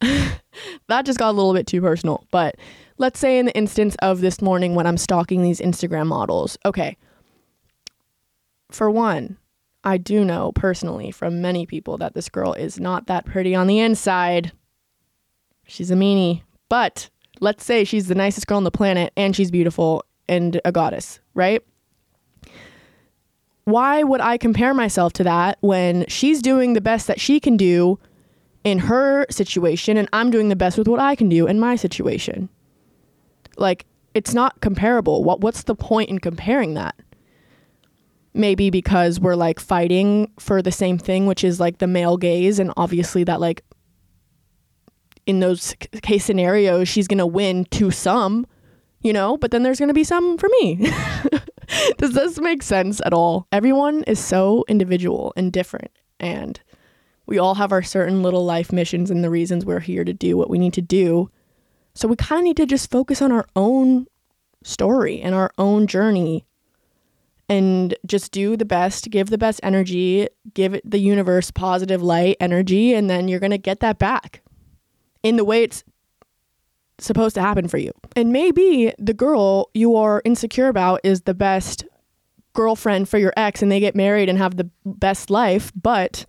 that 0.00 1.04
just 1.04 1.18
got 1.20 1.30
a 1.30 1.36
little 1.36 1.54
bit 1.54 1.68
too 1.68 1.80
personal, 1.80 2.26
but 2.32 2.56
let's 2.98 3.20
say 3.20 3.38
in 3.38 3.46
the 3.46 3.56
instance 3.56 3.96
of 4.02 4.20
this 4.20 4.42
morning 4.42 4.74
when 4.74 4.86
I'm 4.86 4.98
stalking 4.98 5.42
these 5.42 5.60
Instagram 5.60 6.08
models. 6.08 6.58
Okay. 6.64 6.96
For 8.72 8.90
one, 8.90 9.36
I 9.84 9.98
do 9.98 10.24
know 10.24 10.52
personally 10.52 11.10
from 11.10 11.42
many 11.42 11.66
people 11.66 11.98
that 11.98 12.14
this 12.14 12.28
girl 12.28 12.54
is 12.54 12.80
not 12.80 13.06
that 13.06 13.26
pretty 13.26 13.54
on 13.54 13.66
the 13.66 13.78
inside. 13.78 14.52
She's 15.66 15.90
a 15.90 15.94
meanie. 15.94 16.42
But 16.68 17.10
let's 17.40 17.64
say 17.64 17.84
she's 17.84 18.08
the 18.08 18.14
nicest 18.14 18.46
girl 18.46 18.56
on 18.56 18.64
the 18.64 18.70
planet 18.70 19.12
and 19.16 19.36
she's 19.36 19.50
beautiful 19.50 20.04
and 20.28 20.60
a 20.64 20.72
goddess, 20.72 21.20
right? 21.34 21.62
Why 23.64 24.02
would 24.02 24.20
I 24.20 24.38
compare 24.38 24.72
myself 24.72 25.12
to 25.14 25.24
that 25.24 25.58
when 25.60 26.06
she's 26.08 26.40
doing 26.40 26.72
the 26.72 26.80
best 26.80 27.06
that 27.06 27.20
she 27.20 27.40
can 27.40 27.56
do 27.56 27.98
in 28.64 28.78
her 28.78 29.26
situation 29.30 29.96
and 29.96 30.08
I'm 30.12 30.30
doing 30.30 30.48
the 30.48 30.56
best 30.56 30.78
with 30.78 30.88
what 30.88 30.98
I 30.98 31.14
can 31.14 31.28
do 31.28 31.46
in 31.46 31.60
my 31.60 31.76
situation? 31.76 32.48
Like 33.56 33.84
it's 34.14 34.34
not 34.34 34.60
comparable. 34.60 35.22
What 35.22 35.40
what's 35.40 35.64
the 35.64 35.74
point 35.74 36.10
in 36.10 36.18
comparing 36.18 36.74
that? 36.74 36.96
Maybe 38.34 38.70
because 38.70 39.20
we're 39.20 39.34
like 39.34 39.60
fighting 39.60 40.30
for 40.38 40.62
the 40.62 40.72
same 40.72 40.98
thing, 40.98 41.26
which 41.26 41.44
is 41.44 41.60
like 41.60 41.78
the 41.78 41.86
male 41.86 42.16
gaze 42.16 42.58
and 42.58 42.72
obviously 42.76 43.24
that 43.24 43.40
like 43.40 43.62
in 45.26 45.40
those 45.40 45.74
case 46.02 46.24
scenarios 46.24 46.88
she's 46.88 47.06
going 47.06 47.18
to 47.18 47.26
win 47.26 47.66
to 47.66 47.90
some, 47.90 48.46
you 49.02 49.12
know, 49.12 49.36
but 49.36 49.50
then 49.50 49.62
there's 49.62 49.78
going 49.78 49.88
to 49.88 49.94
be 49.94 50.04
some 50.04 50.38
for 50.38 50.48
me. 50.60 50.76
Does 51.98 52.12
this 52.12 52.40
make 52.40 52.62
sense 52.62 53.00
at 53.04 53.12
all? 53.12 53.46
Everyone 53.52 54.02
is 54.04 54.18
so 54.18 54.64
individual 54.68 55.32
and 55.36 55.52
different 55.52 55.90
and 56.18 56.60
we 57.26 57.38
all 57.38 57.54
have 57.54 57.72
our 57.72 57.82
certain 57.82 58.22
little 58.22 58.44
life 58.44 58.72
missions 58.72 59.10
and 59.10 59.22
the 59.22 59.30
reasons 59.30 59.64
we're 59.64 59.80
here 59.80 60.04
to 60.04 60.12
do 60.12 60.36
what 60.36 60.50
we 60.50 60.58
need 60.58 60.72
to 60.74 60.82
do. 60.82 61.30
So 61.94 62.08
we 62.08 62.16
kind 62.16 62.40
of 62.40 62.44
need 62.44 62.56
to 62.56 62.66
just 62.66 62.90
focus 62.90 63.22
on 63.22 63.30
our 63.30 63.46
own 63.54 64.06
story 64.64 65.20
and 65.20 65.34
our 65.34 65.52
own 65.58 65.86
journey 65.86 66.46
and 67.52 67.94
just 68.06 68.32
do 68.32 68.56
the 68.56 68.64
best, 68.64 69.10
give 69.10 69.28
the 69.28 69.36
best 69.36 69.60
energy, 69.62 70.26
give 70.54 70.80
the 70.84 70.98
universe 70.98 71.50
positive 71.50 72.02
light 72.02 72.38
energy, 72.40 72.94
and 72.94 73.10
then 73.10 73.28
you're 73.28 73.40
going 73.40 73.50
to 73.50 73.58
get 73.58 73.80
that 73.80 73.98
back 73.98 74.40
in 75.22 75.36
the 75.36 75.44
way 75.44 75.62
it's 75.62 75.84
supposed 76.98 77.34
to 77.34 77.42
happen 77.42 77.68
for 77.68 77.76
you. 77.76 77.92
And 78.16 78.32
maybe 78.32 78.94
the 78.98 79.12
girl 79.12 79.68
you 79.74 79.96
are 79.96 80.22
insecure 80.24 80.68
about 80.68 81.00
is 81.04 81.22
the 81.22 81.34
best 81.34 81.84
girlfriend 82.54 83.10
for 83.10 83.18
your 83.18 83.34
ex 83.36 83.60
and 83.60 83.70
they 83.70 83.80
get 83.80 83.94
married 83.94 84.30
and 84.30 84.38
have 84.38 84.56
the 84.56 84.70
best 84.86 85.28
life, 85.28 85.70
but 85.74 86.24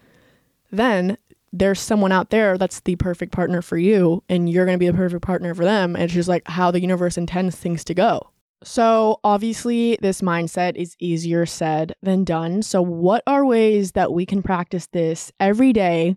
then 0.72 1.18
there's 1.54 1.80
someone 1.80 2.12
out 2.12 2.32
there 2.32 2.58
that's 2.58 2.82
the 2.82 2.98
perfect 2.98 3.32
partner 3.32 3.62
for 3.62 3.78
you 3.78 4.24
and 4.28 4.50
you're 4.50 4.66
going 4.66 4.76
to 4.76 4.80
be 4.80 4.88
the 4.88 4.98
perfect 4.98 5.22
partner 5.22 5.56
for 5.56 5.64
them. 5.64 5.96
And 5.96 6.04
it's 6.04 6.14
just 6.14 6.28
like 6.28 6.46
how 6.50 6.70
the 6.70 6.82
universe 6.82 7.18
intends 7.18 7.56
things 7.56 7.86
to 7.86 7.94
go. 7.94 8.33
So, 8.64 9.20
obviously, 9.24 9.98
this 10.02 10.22
mindset 10.22 10.76
is 10.76 10.96
easier 11.00 11.46
said 11.46 11.94
than 12.02 12.24
done. 12.24 12.62
So, 12.62 12.82
what 12.82 13.24
are 13.28 13.46
ways 13.46 13.92
that 13.94 14.14
we 14.14 14.26
can 14.26 14.42
practice 14.42 14.88
this 14.88 15.32
every 15.40 15.74
day 15.74 16.16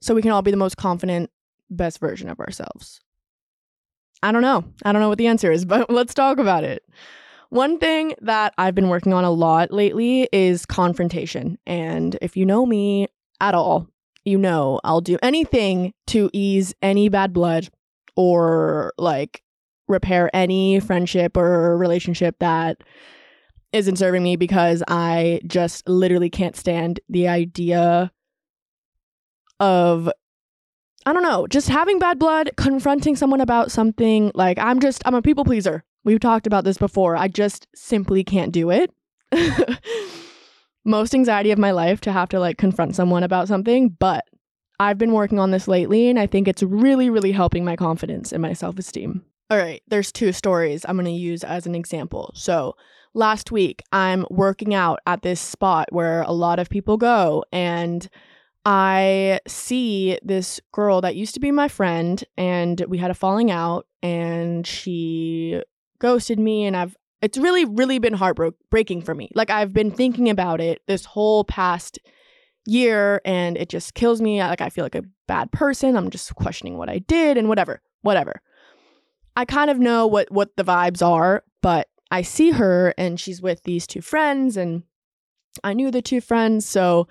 so 0.00 0.14
we 0.14 0.22
can 0.22 0.30
all 0.30 0.42
be 0.42 0.50
the 0.50 0.56
most 0.56 0.76
confident, 0.76 1.30
best 1.70 1.98
version 2.00 2.28
of 2.28 2.40
ourselves? 2.40 3.00
I 4.22 4.32
don't 4.32 4.42
know. 4.42 4.64
I 4.84 4.92
don't 4.92 5.02
know 5.02 5.10
what 5.10 5.18
the 5.18 5.26
answer 5.26 5.52
is, 5.52 5.64
but 5.66 5.90
let's 5.90 6.14
talk 6.14 6.38
about 6.38 6.64
it. 6.64 6.82
One 7.50 7.78
thing 7.78 8.14
that 8.22 8.52
I've 8.58 8.74
been 8.74 8.88
working 8.88 9.12
on 9.12 9.22
a 9.22 9.30
lot 9.30 9.70
lately 9.70 10.28
is 10.32 10.66
confrontation. 10.66 11.58
And 11.66 12.18
if 12.20 12.36
you 12.36 12.44
know 12.44 12.66
me 12.66 13.06
at 13.40 13.54
all, 13.54 13.86
you 14.24 14.38
know 14.38 14.80
I'll 14.82 15.00
do 15.00 15.18
anything 15.22 15.92
to 16.08 16.30
ease 16.32 16.74
any 16.82 17.08
bad 17.08 17.32
blood 17.32 17.68
or 18.16 18.92
like 18.98 19.43
repair 19.88 20.30
any 20.34 20.80
friendship 20.80 21.36
or 21.36 21.76
relationship 21.76 22.36
that 22.40 22.82
isn't 23.72 23.96
serving 23.96 24.22
me 24.22 24.36
because 24.36 24.82
I 24.88 25.40
just 25.46 25.88
literally 25.88 26.30
can't 26.30 26.56
stand 26.56 27.00
the 27.08 27.28
idea 27.28 28.12
of 29.60 30.10
I 31.06 31.12
don't 31.12 31.22
know, 31.22 31.46
just 31.46 31.68
having 31.68 31.98
bad 31.98 32.18
blood, 32.18 32.50
confronting 32.56 33.14
someone 33.14 33.42
about 33.42 33.70
something. 33.70 34.32
Like, 34.34 34.58
I'm 34.58 34.80
just, 34.80 35.02
I'm 35.04 35.14
a 35.14 35.20
people 35.20 35.44
pleaser. 35.44 35.84
We've 36.02 36.20
talked 36.20 36.46
about 36.46 36.64
this 36.64 36.78
before. 36.78 37.14
I 37.14 37.28
just 37.28 37.66
simply 37.74 38.24
can't 38.24 38.52
do 38.52 38.70
it. 38.70 38.90
Most 40.84 41.14
anxiety 41.14 41.50
of 41.50 41.58
my 41.58 41.72
life 41.72 42.00
to 42.02 42.12
have 42.12 42.30
to 42.30 42.40
like 42.40 42.56
confront 42.56 42.96
someone 42.96 43.22
about 43.22 43.48
something, 43.48 43.90
but 43.90 44.24
I've 44.80 44.98
been 44.98 45.12
working 45.12 45.38
on 45.38 45.50
this 45.50 45.68
lately 45.68 46.08
and 46.08 46.18
I 46.18 46.26
think 46.26 46.48
it's 46.48 46.62
really, 46.62 47.10
really 47.10 47.32
helping 47.32 47.64
my 47.64 47.76
confidence 47.76 48.32
and 48.32 48.40
my 48.40 48.54
self 48.54 48.78
esteem. 48.78 49.24
All 49.50 49.58
right, 49.58 49.82
there's 49.86 50.10
two 50.10 50.32
stories 50.32 50.86
I'm 50.88 50.96
going 50.96 51.04
to 51.04 51.10
use 51.10 51.44
as 51.44 51.66
an 51.66 51.74
example. 51.74 52.32
So, 52.34 52.76
last 53.12 53.52
week, 53.52 53.82
I'm 53.92 54.24
working 54.30 54.74
out 54.74 55.00
at 55.06 55.20
this 55.20 55.40
spot 55.40 55.88
where 55.90 56.22
a 56.22 56.32
lot 56.32 56.58
of 56.58 56.70
people 56.70 56.96
go, 56.96 57.44
and 57.52 58.08
I 58.64 59.40
see 59.46 60.18
this 60.22 60.60
girl 60.72 61.02
that 61.02 61.14
used 61.14 61.34
to 61.34 61.40
be 61.40 61.50
my 61.50 61.68
friend, 61.68 62.24
and 62.38 62.82
we 62.88 62.96
had 62.96 63.10
a 63.10 63.14
falling 63.14 63.50
out, 63.50 63.86
and 64.02 64.66
she 64.66 65.62
ghosted 65.98 66.38
me, 66.38 66.64
and 66.64 66.76
I've 66.76 66.96
it's 67.20 67.38
really, 67.38 67.64
really 67.64 67.98
been 67.98 68.12
heartbreaking 68.12 69.00
for 69.00 69.14
me. 69.14 69.30
Like, 69.34 69.48
I've 69.50 69.72
been 69.72 69.90
thinking 69.90 70.28
about 70.28 70.60
it 70.60 70.82
this 70.86 71.04
whole 71.04 71.44
past 71.44 71.98
year, 72.66 73.20
and 73.24 73.56
it 73.58 73.68
just 73.68 73.94
kills 73.94 74.20
me. 74.20 74.40
Like, 74.40 74.60
I 74.60 74.68
feel 74.68 74.84
like 74.84 74.94
a 74.94 75.04
bad 75.26 75.50
person. 75.52 75.96
I'm 75.96 76.10
just 76.10 76.34
questioning 76.34 76.76
what 76.76 76.90
I 76.90 76.98
did 76.98 77.38
and 77.38 77.48
whatever, 77.48 77.80
whatever. 78.02 78.42
I 79.36 79.44
kind 79.44 79.70
of 79.70 79.78
know 79.78 80.06
what 80.06 80.30
what 80.30 80.56
the 80.56 80.64
vibes 80.64 81.04
are, 81.04 81.44
but 81.62 81.88
I 82.10 82.22
see 82.22 82.50
her 82.50 82.94
and 82.96 83.18
she's 83.18 83.42
with 83.42 83.62
these 83.64 83.86
two 83.86 84.00
friends 84.00 84.56
and 84.56 84.84
I 85.62 85.72
knew 85.72 85.90
the 85.90 86.02
two 86.02 86.20
friends, 86.20 86.66
so 86.66 87.08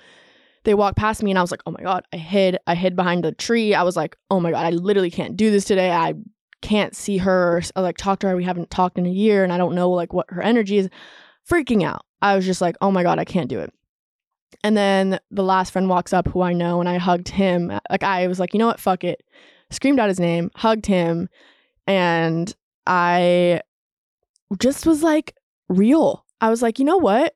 they 0.64 0.74
walked 0.74 0.98
past 0.98 1.24
me 1.24 1.32
and 1.32 1.38
I 1.38 1.42
was 1.42 1.52
like, 1.52 1.62
"Oh 1.66 1.72
my 1.72 1.82
god." 1.82 2.06
I 2.14 2.18
hid 2.18 2.58
I 2.68 2.76
hid 2.76 2.96
behind 2.96 3.24
the 3.24 3.32
tree. 3.34 3.74
I 3.74 3.84
was 3.84 3.96
like, 3.98 4.18
"Oh 4.30 4.40
my 4.40 4.52
god, 4.52 4.66
I 4.66 4.70
literally 4.72 5.12
can't 5.12 5.38
do 5.38 5.52
this 5.52 5.66
today. 5.66 5.92
I 5.92 6.14
can't 6.62 6.96
see 6.96 7.18
her. 7.18 7.62
I 7.76 7.82
like 7.82 7.98
talk 7.98 8.20
to 8.20 8.30
her. 8.30 8.36
We 8.36 8.46
haven't 8.46 8.72
talked 8.72 8.98
in 8.98 9.06
a 9.06 9.10
year 9.10 9.44
and 9.44 9.52
I 9.52 9.58
don't 9.58 9.76
know 9.76 9.90
like 9.90 10.14
what 10.14 10.28
her 10.30 10.42
energy 10.42 10.78
is." 10.78 10.90
Freaking 11.50 11.84
out. 11.84 12.06
I 12.22 12.36
was 12.38 12.46
just 12.46 12.62
like, 12.62 12.78
"Oh 12.80 12.92
my 12.92 13.04
god, 13.04 13.20
I 13.20 13.26
can't 13.26 13.50
do 13.50 13.60
it." 13.60 13.74
And 14.64 14.78
then 14.78 15.20
the 15.30 15.44
last 15.44 15.72
friend 15.72 15.90
walks 15.90 16.14
up 16.14 16.30
who 16.30 16.42
I 16.42 16.54
know 16.54 16.80
and 16.80 16.88
I 16.88 16.98
hugged 16.98 17.28
him. 17.30 17.68
Like 17.90 18.04
I 18.04 18.28
was 18.28 18.40
like, 18.40 18.54
"You 18.54 18.60
know 18.60 18.68
what? 18.68 18.80
Fuck 18.80 19.04
it." 19.04 19.24
Screamed 19.72 20.00
out 20.00 20.08
his 20.08 20.20
name, 20.20 20.52
hugged 20.56 20.86
him 20.86 21.28
and 21.88 22.54
I 22.86 23.62
just 24.60 24.86
was 24.86 25.04
like 25.04 25.36
real. 25.70 26.26
I 26.42 26.50
was 26.50 26.62
like, 26.62 26.80
you 26.80 26.86
know 26.86 26.98
what? 26.98 27.36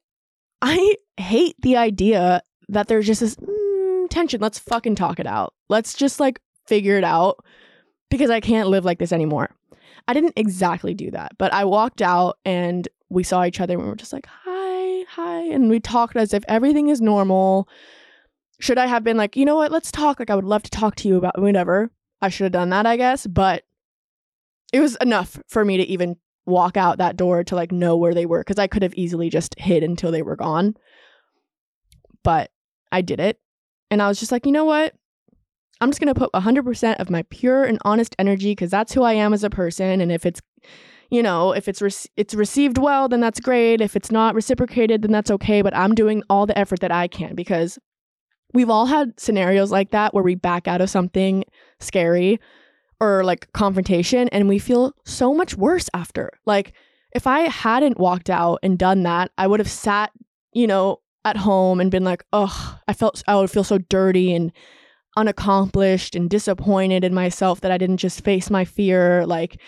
I 0.62 0.96
hate 1.18 1.56
the 1.62 1.77
idea 1.77 2.42
that 2.70 2.88
there's 2.88 3.08
just 3.08 3.22
this 3.22 3.36
mm, 3.36 4.10
tension. 4.10 4.42
Let's 4.42 4.60
fucking 4.60 4.96
talk 4.96 5.20
it 5.20 5.27
out. 5.27 5.54
Let's 5.70 5.94
just 5.94 6.20
like 6.20 6.39
figure 6.68 6.98
it 6.98 7.04
out 7.04 7.44
because 8.10 8.30
I 8.30 8.39
can't 8.39 8.70
live 8.70 8.86
like 8.86 9.00
this 9.00 9.12
anymore. 9.12 9.50
I 10.08 10.13
didn't 10.13 10.34
exactly 10.36 10.94
do 10.94 11.12
that, 11.12 11.34
but 11.38 11.54
I 11.54 11.66
walked 11.66 12.01
out 12.01 12.38
and 12.46 12.88
we 13.10 13.24
saw 13.24 13.46
each 13.46 13.60
other 13.60 13.74
and 13.74 13.84
we 13.84 13.89
were 13.89 13.96
just 13.96 14.13
like, 14.13 14.27
hi, 14.27 15.04
hi. 15.10 15.42
And 15.42 15.70
we 15.70 15.80
talked 15.80 16.16
as 16.16 16.34
if 16.34 16.44
everything 16.48 16.89
is 16.89 17.01
normal. 17.01 17.68
Should 18.60 18.77
I 18.77 18.88
have 18.88 19.04
been 19.04 19.18
like, 19.18 19.36
you 19.36 19.46
know 19.46 19.56
what, 19.56 19.72
let's 19.72 19.92
talk? 19.92 20.20
Like, 20.20 20.30
I 20.30 20.36
would 20.36 20.46
love 20.46 20.63
to 20.63 20.72
talk 20.72 20.96
to 20.98 21.08
you 21.08 21.18
about 21.18 21.39
whatever. 21.39 21.92
I 22.22 22.30
should 22.30 22.46
have 22.46 22.54
done 22.54 22.70
that, 22.70 22.86
I 22.86 22.98
guess. 22.98 23.27
But 23.27 23.63
it 24.74 24.80
was 24.80 24.96
enough 24.98 25.40
for 25.48 25.64
me 25.64 25.78
to 25.78 25.84
even 25.84 26.18
walk 26.46 26.78
out 26.78 26.98
that 26.98 27.18
door 27.18 27.44
to 27.44 27.56
like 27.56 27.72
know 27.72 27.98
where 27.98 28.14
they 28.14 28.26
were 28.26 28.40
because 28.40 28.58
I 28.58 28.68
could 28.68 28.84
have 28.84 28.94
easily 28.96 29.30
just 29.30 29.54
hid 29.60 29.84
until 29.84 30.12
they 30.12 30.22
were 30.22 30.36
gone. 30.36 30.76
But 32.24 32.52
I 32.92 33.02
did 33.02 33.20
it. 33.20 33.40
And 33.92 34.02
I 34.02 34.08
was 34.08 34.20
just 34.20 34.32
like, 34.32 34.46
you 34.46 34.52
know 34.52 34.66
what? 34.66 34.94
I'm 35.80 35.90
just 35.90 36.00
going 36.02 36.14
to 36.14 36.20
put 36.20 36.32
100% 36.32 36.96
of 36.96 37.10
my 37.10 37.24
pure 37.30 37.64
and 37.64 37.78
honest 37.86 38.16
energy 38.18 38.52
because 38.52 38.72
that's 38.72 38.94
who 38.94 39.04
I 39.04 39.14
am 39.14 39.34
as 39.34 39.44
a 39.44 39.50
person. 39.50 40.02
And 40.02 40.12
if 40.12 40.26
it's, 40.26 40.42
you 41.12 41.22
know, 41.22 41.52
if 41.52 41.68
it's 41.68 41.82
re- 41.82 41.92
it's 42.16 42.34
received 42.34 42.78
well, 42.78 43.08
then 43.08 43.20
that's 43.20 43.40
great. 43.40 43.80
If 43.80 43.96
it's 43.96 44.12
not 44.12 44.34
reciprocated, 44.34 45.04
then 45.04 45.12
that's 45.12 45.32
okay. 45.32 45.62
But 45.62 45.76
I'm 45.76 45.94
doing 45.94 46.24
all 46.30 46.46
the 46.46 46.58
effort 46.58 46.80
that 46.80 46.92
I 46.92 47.08
can 47.08 47.36
because 47.36 47.78
we've 48.54 48.70
all 48.70 48.88
had 48.88 49.20
scenarios 49.20 49.72
like 49.72 49.92
that 49.92 50.14
where 50.14 50.24
we 50.24 50.36
back 50.36 50.68
out 50.68 50.82
of 50.82 50.90
something 50.90 51.44
scary 51.80 52.40
or 53.00 53.24
like 53.24 53.51
confrontation 53.54 54.27
and 54.30 54.48
we 54.48 54.60
feel 54.60 54.94
so 55.06 55.34
much 55.34 55.56
worse 55.56 55.89
after. 55.94 56.32
Like 56.46 56.74
if 57.13 57.27
I 57.27 57.42
hadn't 57.42 58.00
walked 58.00 58.30
out 58.30 58.60
and 58.63 58.77
done 58.77 59.04
that, 59.04 59.32
I 59.38 59.48
would 59.48 59.60
have 59.60 59.70
sat, 59.70 60.12
you 60.54 60.68
know, 60.68 61.01
at 61.25 61.38
home 61.38 61.82
and 61.82 61.92
been 61.92 62.04
like, 62.04 62.24
"Oh, 62.32 62.80
I 62.88 62.94
felt 62.94 63.24
I 63.27 63.36
would 63.36 63.51
feel 63.51 63.63
so 63.63 63.77
dirty 63.77 64.34
and 64.34 64.51
unaccomplished 65.18 66.16
and 66.16 66.30
disappointed 66.30 67.04
in 67.04 67.13
myself 67.13 67.62
that 67.62 67.72
I 67.72 67.77
didn't 67.77 67.98
just 67.98 68.24
face 68.24 68.50
my 68.50 68.63
fear 68.63 69.25
like 69.25 69.60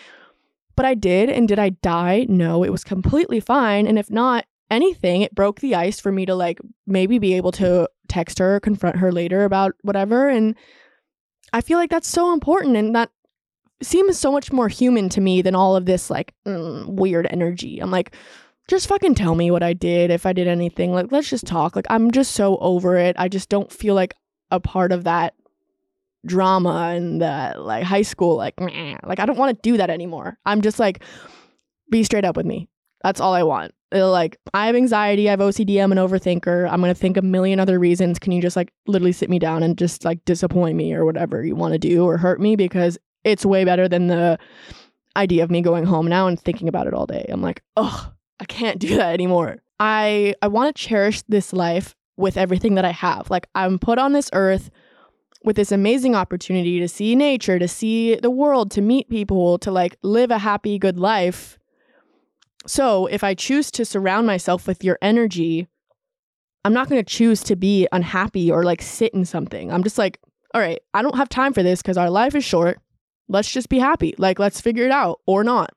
but 0.76 0.86
I 0.86 0.94
did 0.94 1.28
and 1.28 1.46
did 1.48 1.58
I 1.58 1.70
die? 1.70 2.24
No, 2.28 2.62
it 2.64 2.70
was 2.70 2.84
completely 2.84 3.40
fine 3.40 3.86
and 3.86 3.98
if 3.98 4.10
not 4.10 4.46
anything, 4.70 5.22
it 5.22 5.34
broke 5.34 5.60
the 5.60 5.74
ice 5.74 5.98
for 5.98 6.12
me 6.12 6.24
to 6.24 6.34
like 6.34 6.58
maybe 6.86 7.18
be 7.18 7.34
able 7.34 7.52
to 7.52 7.88
text 8.08 8.38
her, 8.38 8.60
confront 8.60 8.96
her 8.96 9.12
later 9.12 9.44
about 9.44 9.74
whatever 9.82 10.28
and 10.28 10.54
I 11.52 11.60
feel 11.60 11.78
like 11.78 11.90
that's 11.90 12.08
so 12.08 12.32
important 12.32 12.76
and 12.76 12.94
that 12.94 13.10
seems 13.82 14.18
so 14.18 14.30
much 14.30 14.52
more 14.52 14.68
human 14.68 15.08
to 15.10 15.20
me 15.20 15.42
than 15.42 15.54
all 15.54 15.76
of 15.76 15.86
this 15.86 16.10
like 16.10 16.34
mm, 16.46 16.86
weird 16.86 17.26
energy. 17.30 17.78
I'm 17.80 17.90
like, 17.90 18.14
just 18.68 18.86
fucking 18.86 19.16
tell 19.16 19.34
me 19.34 19.50
what 19.50 19.62
I 19.62 19.72
did 19.72 20.10
if 20.10 20.24
I 20.24 20.32
did 20.32 20.46
anything. 20.46 20.92
Like, 20.92 21.10
let's 21.10 21.28
just 21.28 21.46
talk. 21.46 21.74
Like, 21.74 21.86
I'm 21.90 22.10
just 22.10 22.32
so 22.32 22.56
over 22.58 22.96
it. 22.96 23.16
I 23.18 23.28
just 23.28 23.48
don't 23.48 23.70
feel 23.70 23.94
like 23.94 24.14
a 24.50 24.60
part 24.60 24.92
of 24.92 25.04
that 25.04 25.34
drama 26.24 26.92
and 26.94 27.20
the 27.20 27.54
like 27.58 27.84
high 27.84 28.02
school. 28.02 28.36
Like, 28.36 28.58
meh. 28.60 28.96
like 29.02 29.18
I 29.18 29.26
don't 29.26 29.38
want 29.38 29.56
to 29.56 29.70
do 29.70 29.76
that 29.78 29.90
anymore. 29.90 30.38
I'm 30.46 30.60
just 30.60 30.78
like, 30.78 31.02
be 31.90 32.04
straight 32.04 32.24
up 32.24 32.36
with 32.36 32.46
me. 32.46 32.68
That's 33.02 33.20
all 33.20 33.34
I 33.34 33.42
want. 33.42 33.74
It'll, 33.90 34.12
like, 34.12 34.36
I 34.54 34.66
have 34.66 34.76
anxiety. 34.76 35.28
I 35.28 35.32
have 35.32 35.40
OCD. 35.40 35.82
I'm 35.82 35.90
an 35.90 35.98
overthinker. 35.98 36.70
I'm 36.70 36.80
gonna 36.80 36.94
think 36.94 37.16
a 37.16 37.22
million 37.22 37.58
other 37.58 37.78
reasons. 37.78 38.20
Can 38.20 38.30
you 38.30 38.40
just 38.40 38.54
like 38.54 38.72
literally 38.86 39.12
sit 39.12 39.30
me 39.30 39.40
down 39.40 39.64
and 39.64 39.76
just 39.76 40.04
like 40.04 40.24
disappoint 40.24 40.76
me 40.76 40.94
or 40.94 41.04
whatever 41.04 41.44
you 41.44 41.56
want 41.56 41.72
to 41.72 41.78
do 41.78 42.04
or 42.04 42.18
hurt 42.18 42.40
me 42.40 42.54
because 42.54 42.98
it's 43.24 43.44
way 43.44 43.64
better 43.64 43.88
than 43.88 44.06
the 44.06 44.38
idea 45.16 45.44
of 45.44 45.50
me 45.50 45.60
going 45.60 45.84
home 45.84 46.06
now 46.06 46.26
and 46.26 46.40
thinking 46.40 46.68
about 46.68 46.86
it 46.86 46.94
all 46.94 47.06
day. 47.06 47.26
I'm 47.28 47.42
like, 47.42 47.62
oh, 47.76 48.12
I 48.38 48.44
can't 48.44 48.78
do 48.78 48.96
that 48.96 49.12
anymore. 49.12 49.62
I 49.78 50.34
I 50.42 50.48
want 50.48 50.74
to 50.74 50.82
cherish 50.82 51.22
this 51.28 51.52
life 51.52 51.94
with 52.16 52.36
everything 52.36 52.74
that 52.74 52.84
I 52.84 52.92
have. 52.92 53.30
Like 53.30 53.46
I'm 53.54 53.78
put 53.78 53.98
on 53.98 54.12
this 54.12 54.30
earth 54.32 54.70
with 55.42 55.56
this 55.56 55.72
amazing 55.72 56.14
opportunity 56.14 56.78
to 56.80 56.88
see 56.88 57.16
nature, 57.16 57.58
to 57.58 57.68
see 57.68 58.16
the 58.16 58.30
world, 58.30 58.70
to 58.72 58.82
meet 58.82 59.08
people, 59.08 59.58
to 59.58 59.70
like 59.70 59.96
live 60.02 60.30
a 60.30 60.38
happy 60.38 60.78
good 60.78 60.98
life. 60.98 61.58
So, 62.66 63.06
if 63.06 63.24
I 63.24 63.32
choose 63.32 63.70
to 63.72 63.86
surround 63.86 64.26
myself 64.26 64.66
with 64.66 64.84
your 64.84 64.98
energy, 65.00 65.66
I'm 66.62 66.74
not 66.74 66.90
going 66.90 67.02
to 67.02 67.10
choose 67.10 67.42
to 67.44 67.56
be 67.56 67.88
unhappy 67.90 68.50
or 68.50 68.64
like 68.64 68.82
sit 68.82 69.14
in 69.14 69.24
something. 69.24 69.72
I'm 69.72 69.82
just 69.82 69.96
like, 69.96 70.20
all 70.52 70.60
right, 70.60 70.78
I 70.92 71.00
don't 71.00 71.16
have 71.16 71.30
time 71.30 71.54
for 71.54 71.62
this 71.62 71.80
because 71.80 71.96
our 71.96 72.10
life 72.10 72.34
is 72.34 72.44
short 72.44 72.78
let's 73.30 73.50
just 73.50 73.68
be 73.68 73.78
happy. 73.78 74.14
Like, 74.18 74.38
let's 74.38 74.60
figure 74.60 74.84
it 74.84 74.90
out 74.90 75.20
or 75.26 75.42
not. 75.44 75.70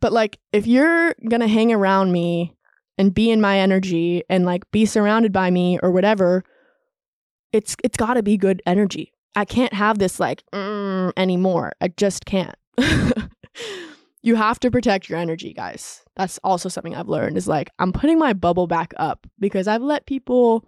But 0.00 0.12
like, 0.12 0.38
if 0.52 0.66
you're 0.66 1.14
gonna 1.28 1.48
hang 1.48 1.72
around 1.72 2.12
me 2.12 2.54
and 2.96 3.14
be 3.14 3.30
in 3.30 3.40
my 3.40 3.58
energy 3.58 4.22
and 4.28 4.44
like 4.44 4.70
be 4.70 4.86
surrounded 4.86 5.32
by 5.32 5.50
me 5.50 5.78
or 5.82 5.90
whatever, 5.90 6.44
it's 7.52 7.76
it's 7.82 7.96
got 7.96 8.14
to 8.14 8.22
be 8.22 8.36
good 8.36 8.62
energy. 8.66 9.12
I 9.34 9.44
can't 9.44 9.72
have 9.72 9.98
this 9.98 10.20
like 10.20 10.42
mm, 10.52 11.12
anymore. 11.16 11.72
I 11.80 11.88
just 11.88 12.24
can't. 12.24 12.54
you 14.22 14.36
have 14.36 14.60
to 14.60 14.70
protect 14.70 15.08
your 15.08 15.18
energy, 15.18 15.52
guys. 15.52 16.02
That's 16.16 16.38
also 16.44 16.68
something 16.68 16.94
I've 16.94 17.08
learned 17.08 17.36
is 17.36 17.48
like 17.48 17.70
I'm 17.78 17.92
putting 17.92 18.18
my 18.18 18.32
bubble 18.32 18.66
back 18.66 18.92
up 18.96 19.26
because 19.38 19.66
I've 19.66 19.82
let 19.82 20.06
people 20.06 20.66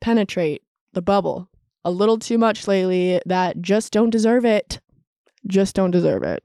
penetrate 0.00 0.62
the 0.92 1.02
bubble 1.02 1.48
a 1.84 1.90
little 1.90 2.18
too 2.18 2.38
much 2.38 2.68
lately 2.68 3.20
that 3.26 3.60
just 3.62 3.92
don't 3.92 4.10
deserve 4.10 4.44
it 4.44 4.80
just 5.48 5.74
don't 5.74 5.90
deserve 5.90 6.22
it. 6.22 6.44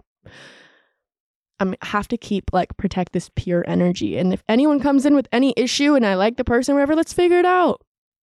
I 1.60 1.76
have 1.82 2.08
to 2.10 2.18
keep 2.18 2.46
like 2.52 2.76
protect 2.78 3.14
this 3.14 3.30
pure 3.36 3.64
energy. 3.68 4.18
And 4.18 4.34
if 4.34 4.44
anyone 4.50 4.80
comes 4.80 5.06
in 5.06 5.16
with 5.16 5.28
any 5.32 5.54
issue 5.56 5.96
and 5.96 6.06
I 6.06 6.16
like 6.16 6.38
the 6.38 6.44
person, 6.44 6.76
whatever, 6.76 6.96
let's 6.96 7.14
figure 7.14 7.40
it 7.40 7.46
out. 7.46 7.82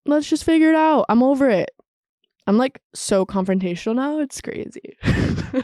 Let's 0.05 0.29
just 0.29 0.43
figure 0.43 0.69
it 0.69 0.75
out. 0.75 1.05
I'm 1.09 1.23
over 1.23 1.49
it. 1.49 1.71
I'm 2.47 2.57
like 2.57 2.79
so 2.93 3.25
confrontational 3.25 3.95
now. 3.95 4.19
It's 4.19 4.39
crazy. 4.41 4.97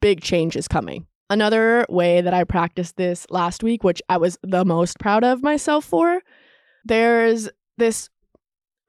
Big 0.00 0.20
change 0.20 0.56
is 0.56 0.68
coming. 0.68 1.06
Another 1.30 1.86
way 1.88 2.20
that 2.20 2.34
I 2.34 2.44
practiced 2.44 2.96
this 2.96 3.26
last 3.30 3.62
week, 3.62 3.82
which 3.82 4.02
I 4.08 4.18
was 4.18 4.38
the 4.42 4.64
most 4.66 4.98
proud 4.98 5.24
of 5.24 5.42
myself 5.42 5.86
for, 5.86 6.20
there's 6.84 7.48
this 7.78 8.10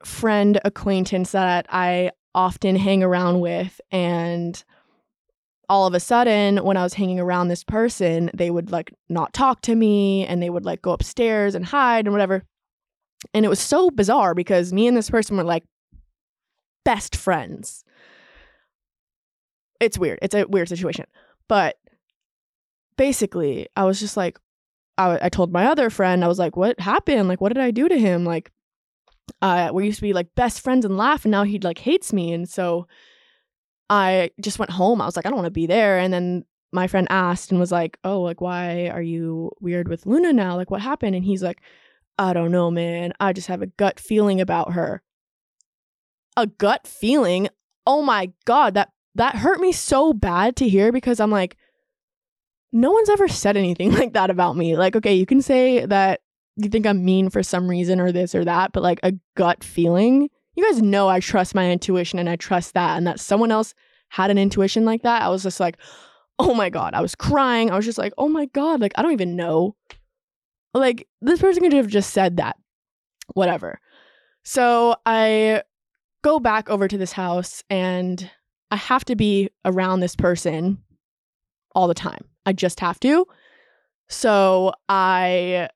friend 0.04 0.60
acquaintance 0.64 1.32
that 1.32 1.64
I 1.70 2.10
often 2.34 2.76
hang 2.76 3.02
around 3.02 3.40
with 3.40 3.80
and 3.90 4.64
all 5.68 5.86
of 5.86 5.94
a 5.94 6.00
sudden 6.00 6.58
when 6.58 6.76
i 6.76 6.82
was 6.82 6.94
hanging 6.94 7.20
around 7.20 7.48
this 7.48 7.64
person 7.64 8.30
they 8.34 8.50
would 8.50 8.70
like 8.70 8.92
not 9.08 9.32
talk 9.32 9.60
to 9.62 9.74
me 9.74 10.26
and 10.26 10.42
they 10.42 10.50
would 10.50 10.64
like 10.64 10.82
go 10.82 10.92
upstairs 10.92 11.54
and 11.54 11.64
hide 11.64 12.06
and 12.06 12.12
whatever. 12.12 12.42
And 13.32 13.46
it 13.46 13.48
was 13.48 13.60
so 13.60 13.90
bizarre 13.90 14.34
because 14.34 14.72
me 14.72 14.86
and 14.86 14.96
this 14.96 15.08
person 15.08 15.36
were 15.36 15.44
like 15.44 15.64
best 16.84 17.16
friends. 17.16 17.84
It's 19.80 19.98
weird. 19.98 20.18
It's 20.20 20.34
a 20.34 20.44
weird 20.44 20.68
situation. 20.68 21.06
But 21.48 21.76
basically 22.96 23.66
i 23.74 23.82
was 23.84 23.98
just 23.98 24.16
like 24.16 24.38
I, 24.96 25.18
I 25.22 25.28
told 25.28 25.52
my 25.52 25.66
other 25.66 25.90
friend 25.90 26.24
i 26.24 26.28
was 26.28 26.38
like 26.38 26.56
what 26.56 26.78
happened? 26.78 27.28
Like 27.28 27.40
what 27.40 27.52
did 27.52 27.62
i 27.62 27.70
do 27.70 27.88
to 27.88 27.98
him? 27.98 28.24
Like 28.24 28.52
uh, 29.42 29.70
we 29.72 29.86
used 29.86 29.98
to 29.98 30.02
be 30.02 30.12
like 30.12 30.34
best 30.34 30.60
friends 30.60 30.84
and 30.84 30.96
laugh, 30.96 31.24
and 31.24 31.32
now 31.32 31.42
he 31.42 31.58
like 31.58 31.78
hates 31.78 32.12
me. 32.12 32.32
And 32.32 32.48
so 32.48 32.86
I 33.90 34.30
just 34.40 34.58
went 34.58 34.70
home. 34.70 35.00
I 35.00 35.06
was 35.06 35.16
like, 35.16 35.26
I 35.26 35.28
don't 35.28 35.38
want 35.38 35.46
to 35.46 35.50
be 35.50 35.66
there. 35.66 35.98
And 35.98 36.12
then 36.12 36.44
my 36.72 36.86
friend 36.86 37.06
asked 37.10 37.50
and 37.50 37.60
was 37.60 37.72
like, 37.72 37.98
Oh, 38.04 38.20
like, 38.20 38.40
why 38.40 38.88
are 38.88 39.02
you 39.02 39.52
weird 39.60 39.88
with 39.88 40.06
Luna 40.06 40.32
now? 40.32 40.56
Like, 40.56 40.70
what 40.70 40.80
happened? 40.80 41.14
And 41.14 41.24
he's 41.24 41.42
like, 41.42 41.60
I 42.18 42.32
don't 42.32 42.50
know, 42.52 42.70
man. 42.70 43.12
I 43.20 43.32
just 43.32 43.48
have 43.48 43.62
a 43.62 43.66
gut 43.66 43.98
feeling 43.98 44.40
about 44.40 44.72
her. 44.72 45.02
A 46.36 46.46
gut 46.46 46.86
feeling? 46.86 47.48
Oh 47.86 48.02
my 48.02 48.32
God, 48.44 48.74
that 48.74 48.90
that 49.14 49.36
hurt 49.36 49.60
me 49.60 49.72
so 49.72 50.12
bad 50.12 50.56
to 50.56 50.68
hear 50.68 50.90
because 50.90 51.20
I'm 51.20 51.30
like, 51.30 51.56
no 52.72 52.90
one's 52.90 53.08
ever 53.08 53.28
said 53.28 53.56
anything 53.56 53.92
like 53.98 54.12
that 54.14 54.30
about 54.30 54.56
me. 54.56 54.76
Like, 54.76 54.96
okay, 54.96 55.14
you 55.14 55.26
can 55.26 55.42
say 55.42 55.86
that 55.86 56.20
you 56.56 56.68
think 56.68 56.86
I'm 56.86 57.04
mean 57.04 57.30
for 57.30 57.42
some 57.42 57.68
reason 57.68 58.00
or 58.00 58.12
this 58.12 58.34
or 58.34 58.44
that, 58.44 58.72
but 58.72 58.82
like 58.82 59.00
a 59.02 59.12
gut 59.36 59.64
feeling. 59.64 60.28
You 60.54 60.64
guys 60.64 60.80
know 60.80 61.08
I 61.08 61.20
trust 61.20 61.54
my 61.54 61.70
intuition 61.70 62.18
and 62.18 62.28
I 62.28 62.36
trust 62.36 62.74
that. 62.74 62.96
And 62.96 63.06
that 63.06 63.18
someone 63.18 63.50
else 63.50 63.74
had 64.08 64.30
an 64.30 64.38
intuition 64.38 64.84
like 64.84 65.02
that, 65.02 65.22
I 65.22 65.28
was 65.28 65.42
just 65.42 65.58
like, 65.58 65.76
oh 66.38 66.54
my 66.54 66.70
God. 66.70 66.94
I 66.94 67.00
was 67.00 67.14
crying. 67.14 67.70
I 67.70 67.76
was 67.76 67.84
just 67.84 67.98
like, 67.98 68.12
oh 68.18 68.28
my 68.28 68.46
God. 68.46 68.80
Like, 68.80 68.92
I 68.96 69.02
don't 69.02 69.12
even 69.12 69.36
know. 69.36 69.74
Like, 70.72 71.08
this 71.20 71.40
person 71.40 71.62
could 71.62 71.72
have 71.72 71.88
just 71.88 72.10
said 72.10 72.36
that. 72.36 72.56
Whatever. 73.34 73.80
So 74.44 74.96
I 75.06 75.62
go 76.22 76.38
back 76.38 76.70
over 76.70 76.86
to 76.86 76.98
this 76.98 77.12
house 77.12 77.64
and 77.68 78.30
I 78.70 78.76
have 78.76 79.04
to 79.06 79.16
be 79.16 79.50
around 79.64 80.00
this 80.00 80.14
person 80.14 80.78
all 81.74 81.88
the 81.88 81.94
time. 81.94 82.24
I 82.46 82.52
just 82.52 82.80
have 82.80 83.00
to. 83.00 83.26
So 84.08 84.72
I 84.88 85.68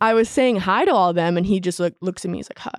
I 0.00 0.14
was 0.14 0.28
saying 0.28 0.56
hi 0.56 0.84
to 0.84 0.92
all 0.92 1.10
of 1.10 1.16
them 1.16 1.36
and 1.36 1.46
he 1.46 1.60
just 1.60 1.78
look, 1.78 1.94
looks 2.00 2.24
at 2.24 2.30
me, 2.30 2.38
he's 2.38 2.50
like, 2.50 2.58
hi. 2.58 2.78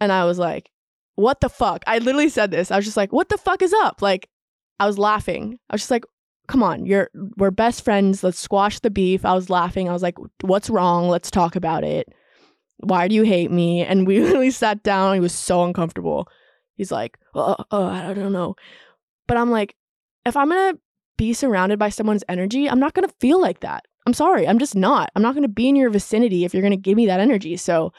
And 0.00 0.12
I 0.12 0.24
was 0.24 0.38
like, 0.38 0.70
what 1.16 1.40
the 1.40 1.48
fuck? 1.48 1.82
I 1.86 1.98
literally 1.98 2.28
said 2.28 2.50
this. 2.50 2.70
I 2.70 2.76
was 2.76 2.84
just 2.84 2.96
like, 2.96 3.12
what 3.12 3.28
the 3.28 3.38
fuck 3.38 3.62
is 3.62 3.72
up? 3.72 4.00
Like, 4.00 4.28
I 4.80 4.86
was 4.86 4.98
laughing. 4.98 5.58
I 5.68 5.74
was 5.74 5.82
just 5.82 5.90
like, 5.90 6.04
come 6.48 6.62
on, 6.62 6.86
you're 6.86 7.10
we're 7.36 7.50
best 7.50 7.84
friends. 7.84 8.22
Let's 8.22 8.38
squash 8.38 8.80
the 8.80 8.90
beef. 8.90 9.24
I 9.24 9.34
was 9.34 9.50
laughing. 9.50 9.88
I 9.88 9.92
was 9.92 10.02
like, 10.02 10.16
what's 10.40 10.70
wrong? 10.70 11.08
Let's 11.08 11.30
talk 11.30 11.56
about 11.56 11.84
it. 11.84 12.08
Why 12.78 13.08
do 13.08 13.14
you 13.14 13.22
hate 13.22 13.50
me? 13.50 13.82
And 13.82 14.06
we 14.06 14.20
literally 14.24 14.50
sat 14.50 14.82
down. 14.82 15.14
He 15.14 15.20
was 15.20 15.34
so 15.34 15.64
uncomfortable. 15.64 16.28
He's 16.74 16.90
like, 16.90 17.18
oh, 17.34 17.56
oh, 17.70 17.86
I 17.86 18.14
don't 18.14 18.32
know. 18.32 18.56
But 19.26 19.36
I'm 19.36 19.50
like, 19.50 19.76
if 20.26 20.36
I'm 20.36 20.48
gonna 20.48 20.78
be 21.16 21.32
surrounded 21.32 21.78
by 21.78 21.88
someone's 21.90 22.24
energy, 22.28 22.68
I'm 22.68 22.80
not 22.80 22.94
gonna 22.94 23.12
feel 23.20 23.40
like 23.40 23.60
that. 23.60 23.84
I'm 24.06 24.14
sorry, 24.14 24.48
I'm 24.48 24.58
just 24.58 24.74
not. 24.74 25.10
I'm 25.14 25.22
not 25.22 25.34
going 25.34 25.42
to 25.42 25.48
be 25.48 25.68
in 25.68 25.76
your 25.76 25.90
vicinity 25.90 26.44
if 26.44 26.52
you're 26.52 26.62
going 26.62 26.72
to 26.72 26.76
give 26.76 26.96
me 26.96 27.06
that 27.06 27.20
energy. 27.20 27.56
So 27.56 27.92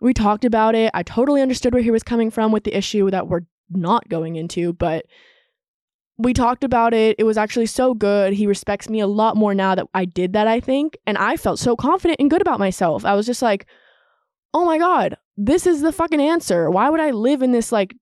we 0.00 0.12
talked 0.12 0.44
about 0.44 0.74
it. 0.74 0.90
I 0.94 1.02
totally 1.02 1.40
understood 1.40 1.72
where 1.72 1.82
he 1.82 1.90
was 1.90 2.02
coming 2.02 2.30
from 2.30 2.52
with 2.52 2.64
the 2.64 2.76
issue 2.76 3.10
that 3.10 3.28
we're 3.28 3.42
not 3.70 4.08
going 4.08 4.36
into, 4.36 4.72
but 4.72 5.06
we 6.18 6.32
talked 6.32 6.64
about 6.64 6.94
it. 6.94 7.16
It 7.18 7.24
was 7.24 7.36
actually 7.36 7.66
so 7.66 7.94
good. 7.94 8.32
He 8.32 8.46
respects 8.46 8.88
me 8.88 9.00
a 9.00 9.06
lot 9.06 9.36
more 9.36 9.54
now 9.54 9.74
that 9.74 9.86
I 9.94 10.04
did 10.04 10.32
that, 10.32 10.48
I 10.48 10.60
think. 10.60 10.96
And 11.06 11.18
I 11.18 11.36
felt 11.36 11.58
so 11.58 11.76
confident 11.76 12.20
and 12.20 12.30
good 12.30 12.40
about 12.40 12.58
myself. 12.58 13.04
I 13.04 13.14
was 13.14 13.26
just 13.26 13.42
like, 13.42 13.66
oh 14.54 14.64
my 14.64 14.78
God, 14.78 15.16
this 15.36 15.66
is 15.66 15.82
the 15.82 15.92
fucking 15.92 16.20
answer. 16.20 16.70
Why 16.70 16.88
would 16.88 17.00
I 17.00 17.10
live 17.10 17.42
in 17.42 17.52
this 17.52 17.70
like, 17.70 17.94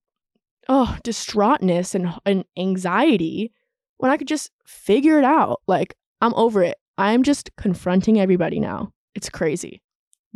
oh, 0.69 0.97
distraughtness 1.03 1.93
and, 1.93 2.13
and 2.25 2.45
anxiety 2.57 3.51
when 3.97 4.11
I 4.11 4.17
could 4.17 4.27
just 4.27 4.51
figure 4.65 5.19
it 5.19 5.25
out? 5.25 5.61
Like, 5.67 5.95
I'm 6.21 6.33
over 6.35 6.63
it. 6.63 6.77
I'm 6.97 7.23
just 7.23 7.49
confronting 7.57 8.19
everybody 8.19 8.59
now. 8.59 8.91
It's 9.15 9.29
crazy. 9.29 9.81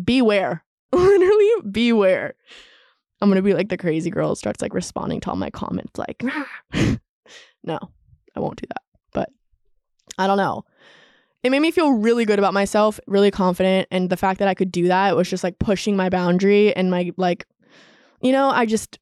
Beware. 0.04 0.64
Literally, 0.92 1.50
beware. 1.72 2.36
I'm 3.22 3.30
gonna 3.30 3.42
be 3.42 3.54
like 3.54 3.70
the 3.70 3.78
crazy 3.78 4.10
girl 4.10 4.36
starts 4.36 4.62
like 4.62 4.74
responding 4.74 5.20
to 5.22 5.30
all 5.30 5.36
my 5.36 5.50
comments, 5.50 5.98
like, 5.98 6.24
no, 7.64 7.80
I 8.36 8.40
won't 8.40 8.62
do 8.62 8.68
that. 8.70 8.82
But 9.14 9.30
I 10.18 10.28
don't 10.28 10.38
know. 10.38 10.64
It 11.44 11.52
made 11.52 11.60
me 11.60 11.72
feel 11.72 11.92
really 11.92 12.26
good 12.26 12.40
about 12.40 12.54
myself, 12.54 13.00
really 13.08 13.32
confident. 13.32 13.88
And 13.92 14.10
the 14.10 14.18
fact 14.18 14.40
that 14.40 14.48
I 14.48 14.54
could 14.54 14.72
do 14.72 14.88
that 14.88 15.16
was 15.16 15.30
just 15.30 15.44
like 15.44 15.60
pushing 15.60 15.96
my 15.96 16.10
boundary 16.10 16.76
and 16.76 16.92
my, 16.92 17.12
like, 17.16 17.46
you 18.22 18.34
know, 18.34 18.50
I 18.50 18.66
just, 18.66 19.00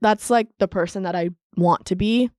that's 0.00 0.30
like 0.30 0.48
the 0.58 0.68
person 0.68 1.02
that 1.04 1.16
I 1.16 1.30
want 1.56 1.86
to 1.86 1.96
be 1.96 2.30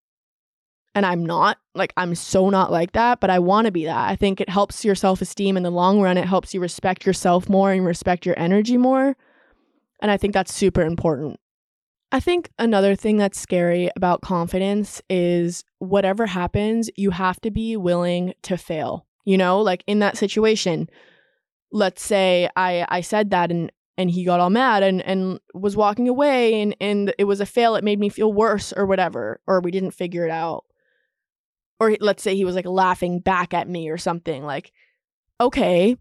and 0.96 1.06
I'm 1.06 1.26
not. 1.26 1.58
Like, 1.76 1.94
I'm 1.98 2.16
so 2.16 2.50
not 2.50 2.72
like 2.72 2.92
that, 2.94 3.20
but 3.20 3.30
I 3.30 3.40
want 3.40 3.66
to 3.66 3.72
be 3.72 3.86
that. 3.86 4.10
I 4.10 4.16
think 4.16 4.40
it 4.40 4.50
helps 4.50 4.86
your 4.86 4.96
self 4.96 5.22
esteem 5.22 5.58
in 5.58 5.64
the 5.64 5.72
long 5.72 6.02
run. 6.02 6.18
It 6.18 6.26
helps 6.28 6.54
you 6.54 6.60
respect 6.60 7.06
yourself 7.06 7.50
more 7.50 7.72
and 7.72 7.86
respect 7.86 8.26
your 8.26 8.38
energy 8.38 8.78
more. 8.78 9.16
And 10.02 10.12
I 10.12 10.18
think 10.18 10.34
that's 10.34 10.54
super 10.54 10.82
important. 10.82 11.40
I 12.12 12.20
think 12.20 12.52
another 12.60 12.96
thing 12.96 13.18
that's 13.18 13.40
scary 13.40 13.90
about 13.96 14.22
confidence 14.22 15.02
is 15.10 15.64
whatever 15.80 16.28
happens, 16.28 16.90
you 16.96 17.10
have 17.10 17.42
to 17.42 17.50
be 17.50 17.76
willing 17.76 18.34
to 18.44 18.56
fail. 18.56 19.08
You 19.26 19.38
know, 19.38 19.62
like 19.62 19.84
in 19.88 20.00
that 20.00 20.18
situation, 20.18 20.90
let's 21.72 22.04
say 22.04 22.50
I 22.56 22.86
I 22.88 23.02
said 23.02 23.32
that 23.32 23.50
and 23.50 23.72
and 23.98 24.12
he 24.12 24.26
got 24.26 24.40
all 24.40 24.50
mad 24.50 24.84
and 24.84 25.02
and 25.02 25.40
was 25.54 25.76
walking 25.76 26.08
away 26.08 26.62
and 26.62 26.76
and 26.80 27.14
it 27.18 27.24
was 27.24 27.42
a 27.42 27.46
fail 27.46 27.76
it 27.76 27.84
made 27.84 28.00
me 28.00 28.10
feel 28.10 28.32
worse 28.32 28.74
or 28.74 28.86
whatever 28.86 29.40
or 29.48 29.60
we 29.60 29.72
didn't 29.72 29.92
figure 29.92 30.26
it 30.26 30.32
out 30.32 30.66
or 31.84 31.98
let's 32.00 32.24
say 32.24 32.36
he 32.36 32.46
was 32.46 32.56
like 32.56 32.66
laughing 32.66 33.20
back 33.20 33.54
at 33.54 33.68
me 33.68 33.90
or 33.90 33.98
something 33.98 34.44
like 34.44 34.72
okay 35.42 35.96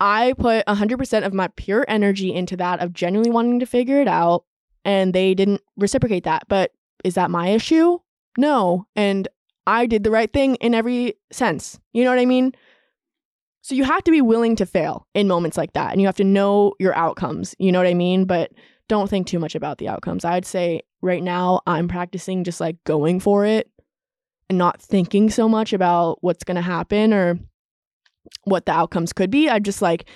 i 0.00 0.34
put 0.38 0.64
100% 0.66 1.26
of 1.26 1.34
my 1.34 1.48
pure 1.56 1.84
energy 1.88 2.34
into 2.34 2.56
that 2.56 2.80
of 2.80 2.92
genuinely 2.92 3.30
wanting 3.30 3.60
to 3.60 3.66
figure 3.66 4.00
it 4.00 4.08
out 4.08 4.44
and 4.84 5.14
they 5.14 5.34
didn't 5.34 5.60
reciprocate 5.76 6.24
that 6.24 6.42
but 6.48 6.72
is 7.04 7.14
that 7.14 7.30
my 7.30 7.48
issue 7.48 7.98
no 8.36 8.86
and 8.96 9.28
i 9.66 9.86
did 9.86 10.04
the 10.04 10.10
right 10.10 10.32
thing 10.32 10.56
in 10.56 10.74
every 10.74 11.14
sense 11.30 11.78
you 11.92 12.04
know 12.04 12.10
what 12.10 12.18
i 12.18 12.26
mean 12.26 12.52
so 13.62 13.76
you 13.76 13.84
have 13.84 14.02
to 14.04 14.10
be 14.10 14.20
willing 14.20 14.56
to 14.56 14.66
fail 14.66 15.06
in 15.14 15.28
moments 15.28 15.56
like 15.56 15.72
that 15.74 15.92
and 15.92 16.00
you 16.00 16.08
have 16.08 16.16
to 16.16 16.24
know 16.24 16.74
your 16.80 16.94
outcomes. 16.96 17.54
You 17.58 17.70
know 17.70 17.78
what 17.78 17.86
I 17.86 17.94
mean? 17.94 18.24
But 18.24 18.50
don't 18.88 19.08
think 19.08 19.26
too 19.26 19.38
much 19.38 19.54
about 19.54 19.78
the 19.78 19.88
outcomes. 19.88 20.24
I'd 20.24 20.44
say 20.44 20.82
right 21.00 21.22
now 21.22 21.60
I'm 21.66 21.88
practicing 21.88 22.44
just 22.44 22.60
like 22.60 22.82
going 22.84 23.20
for 23.20 23.46
it 23.46 23.70
and 24.52 24.58
not 24.58 24.82
thinking 24.82 25.30
so 25.30 25.48
much 25.48 25.72
about 25.72 26.18
what's 26.20 26.44
going 26.44 26.56
to 26.56 26.60
happen 26.60 27.14
or 27.14 27.38
what 28.44 28.66
the 28.66 28.72
outcomes 28.72 29.14
could 29.14 29.30
be. 29.30 29.48
I 29.48 29.58
just 29.58 29.80
like, 29.80 30.10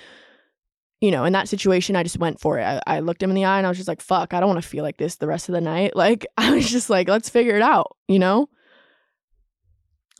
you 1.01 1.09
know, 1.09 1.25
in 1.25 1.33
that 1.33 1.49
situation, 1.49 1.95
I 1.95 2.03
just 2.03 2.19
went 2.19 2.39
for 2.39 2.59
it. 2.59 2.63
I, 2.63 2.81
I 2.85 2.99
looked 2.99 3.23
him 3.23 3.31
in 3.31 3.35
the 3.35 3.45
eye 3.45 3.57
and 3.57 3.65
I 3.65 3.69
was 3.69 3.79
just 3.79 3.87
like, 3.87 3.99
fuck, 3.99 4.35
I 4.35 4.39
don't 4.39 4.49
want 4.49 4.61
to 4.61 4.67
feel 4.67 4.83
like 4.83 4.97
this 4.97 5.15
the 5.15 5.25
rest 5.25 5.49
of 5.49 5.53
the 5.53 5.61
night. 5.61 5.93
Like, 5.95 6.27
I 6.37 6.51
was 6.51 6.69
just 6.69 6.91
like, 6.91 7.09
let's 7.09 7.29
figure 7.29 7.55
it 7.55 7.63
out, 7.63 7.97
you 8.07 8.19
know? 8.19 8.47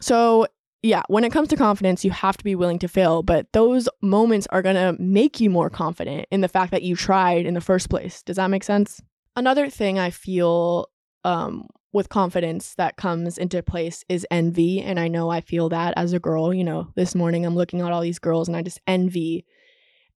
So 0.01 0.47
yeah, 0.81 1.03
when 1.07 1.23
it 1.23 1.31
comes 1.31 1.49
to 1.49 1.55
confidence, 1.55 2.03
you 2.03 2.09
have 2.09 2.37
to 2.37 2.43
be 2.43 2.55
willing 2.55 2.79
to 2.79 2.87
fail, 2.87 3.21
but 3.21 3.45
those 3.53 3.87
moments 4.01 4.47
are 4.49 4.63
going 4.63 4.75
to 4.75 4.99
make 4.99 5.39
you 5.39 5.51
more 5.51 5.69
confident 5.69 6.25
in 6.31 6.41
the 6.41 6.47
fact 6.47 6.71
that 6.71 6.81
you 6.81 6.95
tried 6.95 7.45
in 7.45 7.53
the 7.53 7.61
first 7.61 7.89
place. 7.89 8.23
Does 8.23 8.37
that 8.37 8.47
make 8.47 8.63
sense? 8.63 8.99
Another 9.35 9.69
thing 9.69 9.99
I 9.99 10.09
feel 10.09 10.89
um, 11.23 11.67
with 11.93 12.09
confidence 12.09 12.75
that 12.75 12.97
comes 12.97 13.37
into 13.37 13.63
place 13.63 14.03
is 14.09 14.27
envy. 14.29 14.81
And 14.81 14.99
I 14.99 15.07
know 15.07 15.29
I 15.29 15.41
feel 15.41 15.69
that 15.69 15.93
as 15.97 16.13
a 16.13 16.19
girl. 16.19 16.53
You 16.53 16.63
know, 16.63 16.89
this 16.95 17.15
morning 17.15 17.45
I'm 17.45 17.55
looking 17.55 17.81
at 17.81 17.91
all 17.91 18.01
these 18.01 18.19
girls 18.19 18.47
and 18.47 18.57
I 18.57 18.61
just 18.61 18.81
envy, 18.87 19.45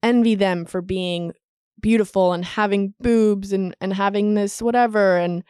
envy 0.04 0.36
them 0.36 0.66
for 0.66 0.82
being 0.82 1.34
beautiful 1.80 2.34
and 2.34 2.46
having 2.46 2.94
boobs 3.00 3.54
and, 3.54 3.76
and 3.82 3.94
having 3.94 4.34
this 4.34 4.62
whatever. 4.62 5.18
And 5.18 5.44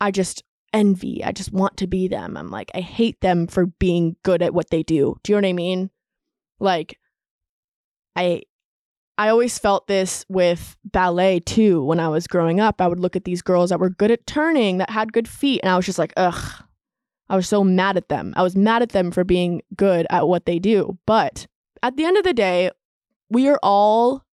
I 0.00 0.10
just, 0.10 0.42
envy. 0.72 1.24
I 1.24 1.32
just 1.32 1.52
want 1.52 1.76
to 1.78 1.86
be 1.86 2.08
them. 2.08 2.36
I'm 2.36 2.50
like, 2.50 2.70
I 2.74 2.80
hate 2.80 3.20
them 3.20 3.46
for 3.46 3.66
being 3.66 4.16
good 4.22 4.42
at 4.42 4.54
what 4.54 4.70
they 4.70 4.82
do. 4.82 5.16
Do 5.22 5.32
you 5.32 5.36
know 5.36 5.46
what 5.46 5.50
I 5.50 5.52
mean? 5.54 5.90
Like, 6.60 6.98
I 8.16 8.42
I 9.18 9.28
always 9.28 9.58
felt 9.58 9.88
this 9.88 10.24
with 10.28 10.76
ballet 10.84 11.40
too. 11.40 11.84
When 11.84 12.00
I 12.00 12.08
was 12.08 12.26
growing 12.26 12.60
up, 12.60 12.80
I 12.80 12.86
would 12.86 13.00
look 13.00 13.16
at 13.16 13.24
these 13.24 13.42
girls 13.42 13.70
that 13.70 13.80
were 13.80 13.90
good 13.90 14.10
at 14.10 14.26
turning, 14.26 14.78
that 14.78 14.90
had 14.90 15.12
good 15.12 15.28
feet, 15.28 15.60
and 15.62 15.70
I 15.70 15.76
was 15.76 15.86
just 15.86 15.98
like, 15.98 16.12
ugh. 16.16 16.64
I 17.30 17.36
was 17.36 17.46
so 17.46 17.62
mad 17.62 17.98
at 17.98 18.08
them. 18.08 18.32
I 18.36 18.42
was 18.42 18.56
mad 18.56 18.80
at 18.80 18.90
them 18.90 19.10
for 19.10 19.22
being 19.22 19.60
good 19.76 20.06
at 20.08 20.28
what 20.28 20.46
they 20.46 20.58
do. 20.58 20.98
But 21.04 21.46
at 21.82 21.96
the 21.96 22.06
end 22.06 22.16
of 22.16 22.24
the 22.24 22.32
day, 22.32 22.70
we 23.28 23.48
are 23.48 23.58
all 23.62 24.24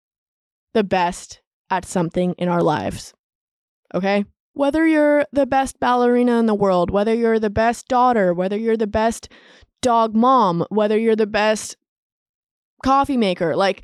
the 0.74 0.84
best 0.84 1.40
at 1.70 1.84
something 1.84 2.34
in 2.38 2.48
our 2.48 2.62
lives. 2.62 3.12
Okay? 3.92 4.24
whether 4.54 4.86
you're 4.86 5.26
the 5.32 5.46
best 5.46 5.78
ballerina 5.80 6.38
in 6.38 6.46
the 6.46 6.54
world, 6.54 6.90
whether 6.90 7.12
you're 7.12 7.40
the 7.40 7.50
best 7.50 7.88
daughter, 7.88 8.32
whether 8.32 8.56
you're 8.56 8.76
the 8.76 8.86
best 8.86 9.28
dog 9.82 10.14
mom, 10.14 10.64
whether 10.70 10.96
you're 10.96 11.16
the 11.16 11.26
best 11.26 11.76
coffee 12.82 13.16
maker, 13.16 13.54
like 13.54 13.82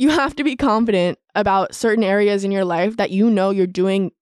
you 0.00 0.08
have 0.08 0.34
to 0.34 0.44
be 0.44 0.56
confident 0.56 1.18
about 1.34 1.74
certain 1.74 2.02
areas 2.02 2.42
in 2.42 2.50
your 2.50 2.64
life 2.64 2.96
that 2.96 3.10
you 3.10 3.28
know 3.28 3.50
you're 3.50 3.66
doing 3.66 4.12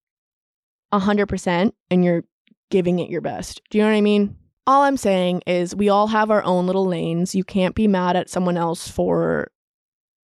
100% 0.93 1.73
and 1.88 2.05
you're 2.05 2.25
giving 2.69 2.99
it 2.99 3.09
your 3.09 3.21
best. 3.21 3.62
Do 3.71 3.79
you 3.79 3.85
know 3.85 3.91
what 3.91 3.97
I 3.97 4.01
mean? 4.01 4.37
All 4.67 4.83
I'm 4.83 4.97
saying 4.97 5.43
is 5.47 5.77
we 5.77 5.88
all 5.88 6.09
have 6.09 6.33
our 6.33 6.43
own 6.43 6.67
little 6.67 6.85
lanes. 6.85 7.37
You 7.37 7.45
can't 7.45 7.77
be 7.77 7.87
mad 7.87 8.17
at 8.17 8.29
someone 8.29 8.57
else 8.57 8.88
for 8.88 9.53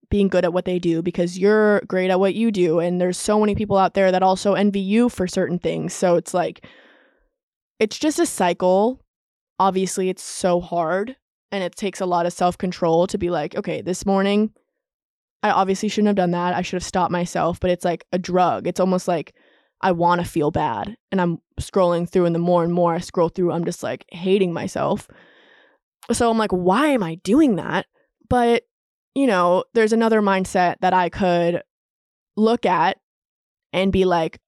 being 0.10 0.30
good 0.30 0.46
at 0.46 0.54
what 0.54 0.64
they 0.64 0.80
do 0.80 1.02
because 1.02 1.38
you're 1.38 1.82
great 1.82 2.12
at 2.12 2.22
what 2.22 2.34
you 2.34 2.50
do. 2.50 2.80
And 2.80 3.02
there's 3.02 3.18
so 3.18 3.38
many 3.38 3.54
people 3.54 3.78
out 3.78 3.94
there 3.94 4.10
that 4.10 4.24
also 4.24 4.54
envy 4.54 4.80
you 4.80 5.10
for 5.10 5.28
certain 5.28 5.60
things. 5.60 5.94
So 5.94 6.16
it's 6.16 6.34
like, 6.34 6.66
it's 7.78 8.00
just 8.00 8.20
a 8.20 8.26
cycle. 8.26 9.02
Obviously, 9.60 10.08
it's 10.08 10.24
so 10.24 10.62
hard 10.62 11.18
and 11.52 11.62
it 11.62 11.76
takes 11.76 12.00
a 12.00 12.06
lot 12.06 12.26
of 12.26 12.32
self 12.32 12.58
control 12.58 13.06
to 13.08 13.18
be 13.18 13.30
like, 13.30 13.54
okay, 13.58 13.82
this 13.82 14.06
morning, 14.06 14.54
I 15.44 15.52
obviously 15.52 15.90
shouldn't 15.90 16.08
have 16.08 16.16
done 16.16 16.32
that. 16.32 16.54
I 16.54 16.62
should 16.62 16.78
have 16.78 16.84
stopped 16.84 17.12
myself, 17.12 17.60
but 17.60 17.72
it's 17.72 17.86
like 17.86 18.06
a 18.12 18.20
drug. 18.20 18.68
It's 18.68 18.80
almost 18.80 19.08
like 19.08 19.34
I 19.82 19.92
want 19.92 20.22
to 20.22 20.28
feel 20.28 20.52
bad. 20.52 20.96
And 21.12 21.20
I'm 21.20 21.40
scrolling 21.60 22.08
through, 22.10 22.26
and 22.26 22.36
the 22.36 22.40
more 22.40 22.64
and 22.64 22.74
more 22.74 22.94
I 22.94 23.00
scroll 23.00 23.30
through, 23.30 23.52
I'm 23.52 23.66
just 23.66 23.84
like 23.84 24.06
hating 24.10 24.54
myself. 24.54 25.08
So 26.12 26.30
I'm 26.30 26.38
like, 26.38 26.52
why 26.52 26.88
am 26.88 27.04
I 27.04 27.16
doing 27.16 27.56
that? 27.56 27.88
But 28.30 28.64
you 29.16 29.28
know, 29.28 29.64
there's 29.74 29.94
another 29.94 30.22
mindset 30.22 30.76
that 30.82 30.94
I 30.94 31.10
could 31.10 31.64
look 32.38 32.66
at 32.66 32.98
and 33.74 33.92
be 33.92 34.06
like, 34.06 34.40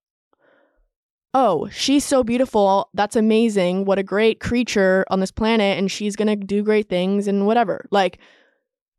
oh, 1.34 1.68
she's 1.70 2.04
so 2.04 2.22
beautiful. 2.22 2.88
That's 2.94 3.16
amazing. 3.16 3.84
What 3.84 3.98
a 3.98 4.04
great 4.04 4.40
creature 4.40 5.04
on 5.10 5.20
this 5.20 5.32
planet. 5.32 5.78
And 5.78 5.90
she's 5.90 6.16
going 6.16 6.28
to 6.28 6.36
do 6.36 6.62
great 6.62 6.88
things 6.88 7.26
and 7.26 7.46
whatever. 7.46 7.86
Like, 7.90 8.18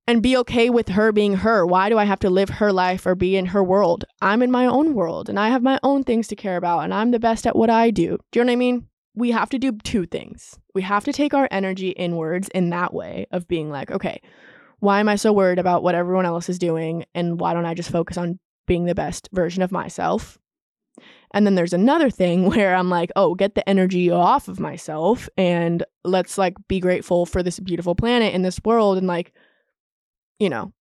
and 0.07 0.21
be 0.21 0.37
okay 0.37 0.69
with 0.69 0.89
her 0.89 1.11
being 1.11 1.35
her. 1.35 1.65
Why 1.65 1.89
do 1.89 1.97
I 1.97 2.03
have 2.05 2.19
to 2.19 2.29
live 2.29 2.49
her 2.49 2.71
life 2.71 3.05
or 3.05 3.15
be 3.15 3.35
in 3.35 3.47
her 3.47 3.63
world? 3.63 4.05
I'm 4.21 4.41
in 4.41 4.51
my 4.51 4.65
own 4.65 4.93
world 4.93 5.29
and 5.29 5.39
I 5.39 5.49
have 5.49 5.63
my 5.63 5.79
own 5.83 6.03
things 6.03 6.27
to 6.27 6.35
care 6.35 6.57
about 6.57 6.81
and 6.81 6.93
I'm 6.93 7.11
the 7.11 7.19
best 7.19 7.47
at 7.47 7.55
what 7.55 7.69
I 7.69 7.89
do. 7.91 8.17
Do 8.31 8.39
you 8.39 8.45
know 8.45 8.49
what 8.49 8.53
I 8.53 8.57
mean? 8.57 8.87
We 9.15 9.31
have 9.31 9.49
to 9.49 9.57
do 9.57 9.71
two 9.71 10.05
things. 10.05 10.59
We 10.73 10.81
have 10.83 11.05
to 11.05 11.13
take 11.13 11.33
our 11.33 11.47
energy 11.49 11.89
inwards 11.89 12.49
in 12.49 12.69
that 12.69 12.93
way 12.93 13.25
of 13.31 13.47
being 13.47 13.71
like, 13.71 13.89
okay, 13.89 14.21
why 14.79 14.99
am 14.99 15.09
I 15.09 15.15
so 15.15 15.33
worried 15.33 15.57
about 15.57 15.83
what 15.83 15.95
everyone 15.95 16.25
else 16.25 16.49
is 16.49 16.59
doing? 16.59 17.05
And 17.15 17.39
why 17.39 17.53
don't 17.53 17.65
I 17.65 17.73
just 17.73 17.91
focus 17.91 18.17
on 18.17 18.39
being 18.67 18.85
the 18.85 18.95
best 18.95 19.29
version 19.31 19.63
of 19.63 19.71
myself? 19.71 20.37
And 21.33 21.45
then 21.45 21.55
there's 21.55 21.73
another 21.73 22.09
thing 22.09 22.45
where 22.49 22.75
I'm 22.75 22.89
like, 22.89 23.11
oh, 23.15 23.33
get 23.33 23.55
the 23.55 23.67
energy 23.67 24.11
off 24.11 24.47
of 24.47 24.59
myself 24.59 25.29
and 25.37 25.83
let's 26.03 26.37
like 26.37 26.55
be 26.67 26.79
grateful 26.79 27.25
for 27.25 27.41
this 27.41 27.59
beautiful 27.59 27.95
planet 27.95 28.35
and 28.35 28.45
this 28.45 28.59
world 28.63 28.97
and 28.97 29.07
like, 29.07 29.33
you 30.39 30.49
know, 30.49 30.73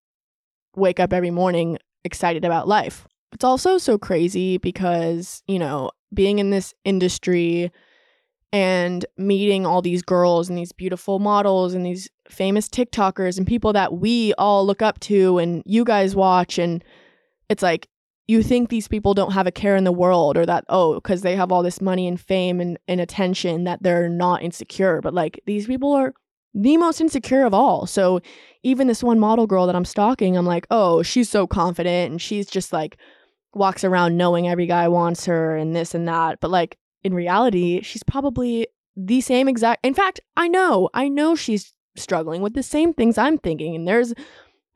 wake 0.76 1.00
up 1.00 1.12
every 1.12 1.30
morning 1.30 1.78
excited 2.04 2.44
about 2.44 2.68
life. 2.68 3.06
It's 3.32 3.44
also 3.44 3.78
so 3.78 3.98
crazy 3.98 4.58
because, 4.58 5.42
you 5.46 5.58
know, 5.58 5.90
being 6.12 6.38
in 6.38 6.50
this 6.50 6.72
industry 6.84 7.72
and 8.52 9.04
meeting 9.18 9.66
all 9.66 9.82
these 9.82 10.02
girls 10.02 10.48
and 10.48 10.56
these 10.56 10.70
beautiful 10.70 11.18
models 11.18 11.74
and 11.74 11.84
these 11.84 12.08
famous 12.28 12.68
TikTokers 12.68 13.36
and 13.36 13.46
people 13.46 13.72
that 13.72 13.94
we 13.94 14.32
all 14.34 14.64
look 14.64 14.80
up 14.80 15.00
to 15.00 15.38
and 15.38 15.62
you 15.66 15.84
guys 15.84 16.14
watch. 16.14 16.58
And 16.58 16.84
it's 17.48 17.62
like, 17.62 17.88
you 18.26 18.42
think 18.42 18.68
these 18.68 18.88
people 18.88 19.12
don't 19.12 19.32
have 19.32 19.46
a 19.46 19.52
care 19.52 19.76
in 19.76 19.84
the 19.84 19.92
world 19.92 20.36
or 20.36 20.46
that, 20.46 20.64
oh, 20.68 20.94
because 20.94 21.22
they 21.22 21.34
have 21.34 21.50
all 21.50 21.62
this 21.62 21.80
money 21.80 22.06
and 22.06 22.20
fame 22.20 22.60
and, 22.60 22.78
and 22.86 23.00
attention 23.00 23.64
that 23.64 23.82
they're 23.82 24.08
not 24.08 24.42
insecure. 24.42 25.00
But 25.02 25.14
like, 25.14 25.42
these 25.46 25.66
people 25.66 25.92
are 25.92 26.14
the 26.54 26.76
most 26.76 27.00
insecure 27.00 27.44
of 27.44 27.52
all. 27.52 27.86
So 27.86 28.20
even 28.62 28.86
this 28.86 29.02
one 29.02 29.18
model 29.18 29.46
girl 29.46 29.66
that 29.66 29.76
I'm 29.76 29.84
stalking, 29.84 30.36
I'm 30.36 30.46
like, 30.46 30.66
oh, 30.70 31.02
she's 31.02 31.28
so 31.28 31.46
confident 31.46 32.12
and 32.12 32.22
she's 32.22 32.46
just 32.46 32.72
like, 32.72 32.96
walks 33.54 33.84
around 33.84 34.16
knowing 34.16 34.48
every 34.48 34.66
guy 34.66 34.88
wants 34.88 35.26
her 35.26 35.56
and 35.56 35.74
this 35.74 35.94
and 35.94 36.08
that. 36.08 36.40
But 36.40 36.50
like, 36.50 36.76
in 37.02 37.14
reality, 37.14 37.82
she's 37.82 38.02
probably 38.02 38.66
the 38.96 39.20
same 39.20 39.48
exact. 39.48 39.84
In 39.84 39.94
fact, 39.94 40.20
I 40.36 40.48
know, 40.48 40.88
I 40.94 41.08
know 41.08 41.34
she's 41.34 41.72
struggling 41.96 42.42
with 42.42 42.54
the 42.54 42.62
same 42.62 42.92
things 42.92 43.18
I'm 43.18 43.38
thinking. 43.38 43.74
And 43.74 43.86
there's 43.86 44.14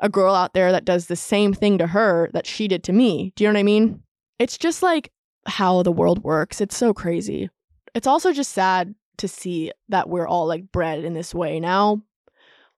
a 0.01 0.09
girl 0.09 0.35
out 0.35 0.55
there 0.55 0.71
that 0.73 0.85
does 0.85 1.07
the 1.07 1.17
same 1.17 1.53
thing 1.53 1.79
to 1.79 1.89
her 1.89 2.31
that 2.33 2.47
she 2.47 2.69
did 2.69 2.85
to 2.85 2.93
me. 2.93 3.33
Do 3.35 3.45
you 3.45 3.49
know 3.49 3.55
what 3.55 3.61
I 3.61 3.65
mean? 3.65 4.03
It's 4.39 4.59
just 4.59 4.83
like 4.83 5.11
how 5.47 5.83
the 5.83 5.93
world 5.93 6.23
works. 6.23 6.61
It's 6.61 6.77
so 6.77 6.95
crazy. 6.95 7.51
It's 7.95 8.07
also 8.07 8.33
just 8.33 8.53
sad 8.53 8.95
to 9.19 9.29
see 9.29 9.73
that 9.89 10.09
we're 10.09 10.27
all 10.27 10.47
like 10.47 10.73
bred 10.73 11.05
in 11.05 11.15
this 11.15 11.35
way 11.35 11.61
now. 11.61 12.03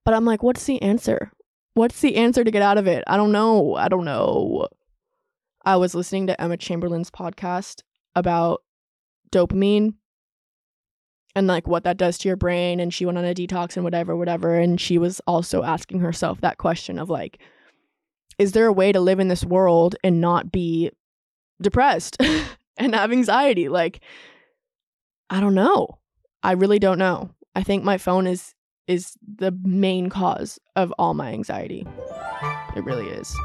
But 0.05 0.15
I'm 0.15 0.25
like, 0.25 0.43
what's 0.43 0.65
the 0.65 0.81
answer? 0.83 1.33
What's 1.75 2.01
the 2.01 2.17
answer 2.17 2.43
to 2.43 2.51
get 2.51 2.63
out 2.63 2.79
of 2.79 2.87
it? 2.87 3.05
I 3.07 3.17
don't 3.17 3.33
know. 3.33 3.77
I 3.77 3.89
don't 3.89 4.05
know. 4.05 4.69
I 5.65 5.77
was 5.77 5.95
listening 5.95 6.27
to 6.27 6.41
Emma 6.41 6.57
Chamberlain's 6.57 7.11
podcast 7.11 7.83
about 8.17 8.63
dopamine 9.31 9.95
and 11.37 11.47
like 11.47 11.69
what 11.69 11.85
that 11.85 11.97
does 11.97 12.19
to 12.19 12.29
your 12.29 12.37
brain 12.37 12.81
and 12.81 12.93
she 12.93 13.07
went 13.07 13.19
on 13.19 13.25
a 13.25 13.35
detox 13.35 13.77
and 13.77 13.85
whatever 13.85 14.17
whatever 14.17 14.59
and 14.59 14.81
she 14.81 14.99
was 14.99 15.21
also 15.29 15.63
asking 15.63 16.01
herself 16.01 16.41
that 16.41 16.59
question 16.59 16.99
of 16.99 17.09
like 17.09 17.39
is 18.37 18.51
there 18.51 18.67
a 18.67 18.73
way 18.73 18.91
to 18.91 18.99
live 18.99 19.21
in 19.21 19.29
this 19.29 19.45
world 19.45 19.95
and 20.03 20.21
not 20.21 20.51
be 20.51 20.91
depressed 21.61 22.17
and 22.81 22.95
have 22.95 23.13
anxiety. 23.13 23.69
Like, 23.69 24.01
I 25.29 25.41
don't 25.41 25.55
know. 25.55 25.99
I 26.43 26.53
really 26.53 26.79
don't 26.79 26.99
know. 26.99 27.31
I 27.55 27.63
think 27.63 27.85
my 27.85 27.99
phone 27.99 28.27
is 28.27 28.55
is 28.87 29.17
the 29.37 29.53
main 29.63 30.09
cause 30.09 30.59
of 30.75 30.93
all 30.99 31.15
my 31.15 31.33
anxiety. 31.33 31.87
It 32.75 32.85
really 32.85 33.07
is. 33.09 33.37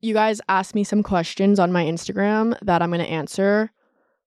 You 0.00 0.14
guys 0.14 0.40
asked 0.48 0.74
me 0.74 0.82
some 0.82 1.02
questions 1.02 1.60
on 1.60 1.70
my 1.70 1.84
Instagram 1.84 2.58
that 2.62 2.82
I'm 2.82 2.90
going 2.90 3.04
to 3.04 3.10
answer. 3.10 3.70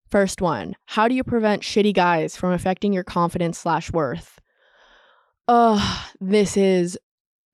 First 0.10 0.42
one 0.42 0.76
How 0.86 1.08
do 1.08 1.16
you 1.16 1.24
prevent 1.24 1.64
shitty 1.64 1.94
guys 1.94 2.38
from 2.38 2.52
affecting 2.52 2.94
your 2.94 3.04
confidence 3.04 3.58
slash 3.58 3.92
worth? 3.92 4.40
Ugh, 5.48 6.06
this 6.22 6.56
is 6.56 6.98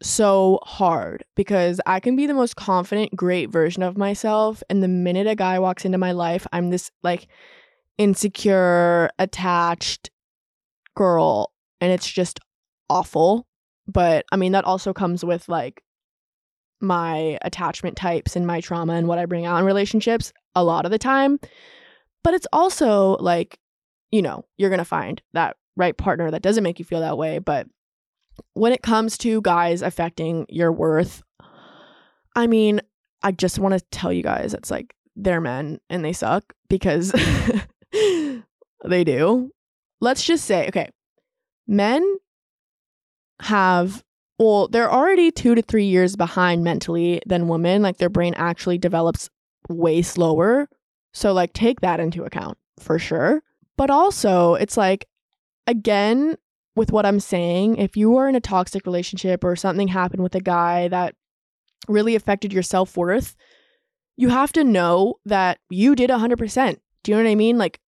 so 0.01 0.59
hard 0.63 1.23
because 1.35 1.81
I 1.85 1.99
can 1.99 2.15
be 2.15 2.27
the 2.27 2.33
most 2.33 2.55
confident, 2.55 3.15
great 3.15 3.49
version 3.49 3.83
of 3.83 3.97
myself. 3.97 4.61
And 4.69 4.83
the 4.83 4.87
minute 4.87 5.27
a 5.27 5.35
guy 5.35 5.57
walks 5.59 5.85
into 5.85 5.97
my 5.97 6.11
life, 6.11 6.45
I'm 6.51 6.69
this 6.69 6.91
like 7.01 7.27
insecure, 7.99 9.11
attached 9.19 10.09
girl. 10.95 11.51
And 11.79 11.91
it's 11.91 12.09
just 12.09 12.39
awful. 12.89 13.45
But 13.87 14.25
I 14.31 14.37
mean, 14.37 14.53
that 14.53 14.65
also 14.65 14.93
comes 14.93 15.23
with 15.23 15.47
like 15.47 15.83
my 16.81 17.37
attachment 17.43 17.97
types 17.97 18.35
and 18.35 18.47
my 18.47 18.61
trauma 18.61 18.93
and 18.93 19.07
what 19.07 19.19
I 19.19 19.25
bring 19.25 19.45
out 19.45 19.59
in 19.59 19.65
relationships 19.65 20.33
a 20.55 20.63
lot 20.63 20.85
of 20.85 20.91
the 20.91 20.97
time. 20.97 21.39
But 22.23 22.33
it's 22.33 22.47
also 22.51 23.17
like, 23.19 23.59
you 24.11 24.21
know, 24.21 24.45
you're 24.57 24.69
going 24.69 24.79
to 24.79 24.85
find 24.85 25.21
that 25.33 25.57
right 25.75 25.95
partner 25.95 26.31
that 26.31 26.41
doesn't 26.41 26.63
make 26.63 26.79
you 26.79 26.85
feel 26.85 27.01
that 27.01 27.17
way. 27.17 27.39
But 27.39 27.67
when 28.53 28.73
it 28.73 28.81
comes 28.81 29.17
to 29.19 29.41
guys 29.41 29.81
affecting 29.81 30.45
your 30.49 30.71
worth, 30.71 31.21
I 32.35 32.47
mean, 32.47 32.81
I 33.21 33.31
just 33.31 33.59
want 33.59 33.77
to 33.77 33.85
tell 33.91 34.13
you 34.13 34.23
guys 34.23 34.53
it's 34.53 34.71
like 34.71 34.95
they're 35.15 35.41
men 35.41 35.79
and 35.89 36.03
they 36.03 36.13
suck 36.13 36.53
because 36.69 37.13
they 37.91 39.03
do. 39.03 39.51
Let's 40.01 40.23
just 40.23 40.45
say, 40.45 40.67
okay, 40.67 40.89
men 41.67 42.17
have, 43.41 44.03
well, 44.37 44.67
they're 44.67 44.91
already 44.91 45.31
two 45.31 45.55
to 45.55 45.61
three 45.61 45.85
years 45.85 46.15
behind 46.15 46.63
mentally 46.63 47.21
than 47.25 47.47
women. 47.47 47.81
Like 47.81 47.97
their 47.97 48.09
brain 48.09 48.33
actually 48.35 48.77
develops 48.77 49.29
way 49.67 50.01
slower. 50.01 50.69
So, 51.13 51.33
like, 51.33 51.53
take 51.53 51.81
that 51.81 51.99
into 51.99 52.23
account 52.23 52.57
for 52.79 52.99
sure. 52.99 53.41
But 53.77 53.89
also, 53.89 54.53
it's 54.55 54.77
like, 54.77 55.07
again, 55.67 56.35
with 56.75 56.91
what 56.91 57.05
I'm 57.05 57.19
saying, 57.19 57.77
if 57.77 57.97
you 57.97 58.15
are 58.17 58.29
in 58.29 58.35
a 58.35 58.41
toxic 58.41 58.85
relationship 58.85 59.43
or 59.43 59.55
something 59.55 59.87
happened 59.87 60.23
with 60.23 60.35
a 60.35 60.41
guy 60.41 60.87
that 60.89 61.15
really 61.87 62.15
affected 62.15 62.53
your 62.53 62.63
self 62.63 62.95
worth, 62.95 63.35
you 64.17 64.29
have 64.29 64.51
to 64.53 64.63
know 64.63 65.15
that 65.25 65.59
you 65.69 65.95
did 65.95 66.09
100%. 66.09 66.77
Do 67.09 67.15
you 67.15 67.23
know 67.23 67.27
what 67.27 67.31
I 67.31 67.35
mean? 67.35 67.57
Like, 67.57 67.79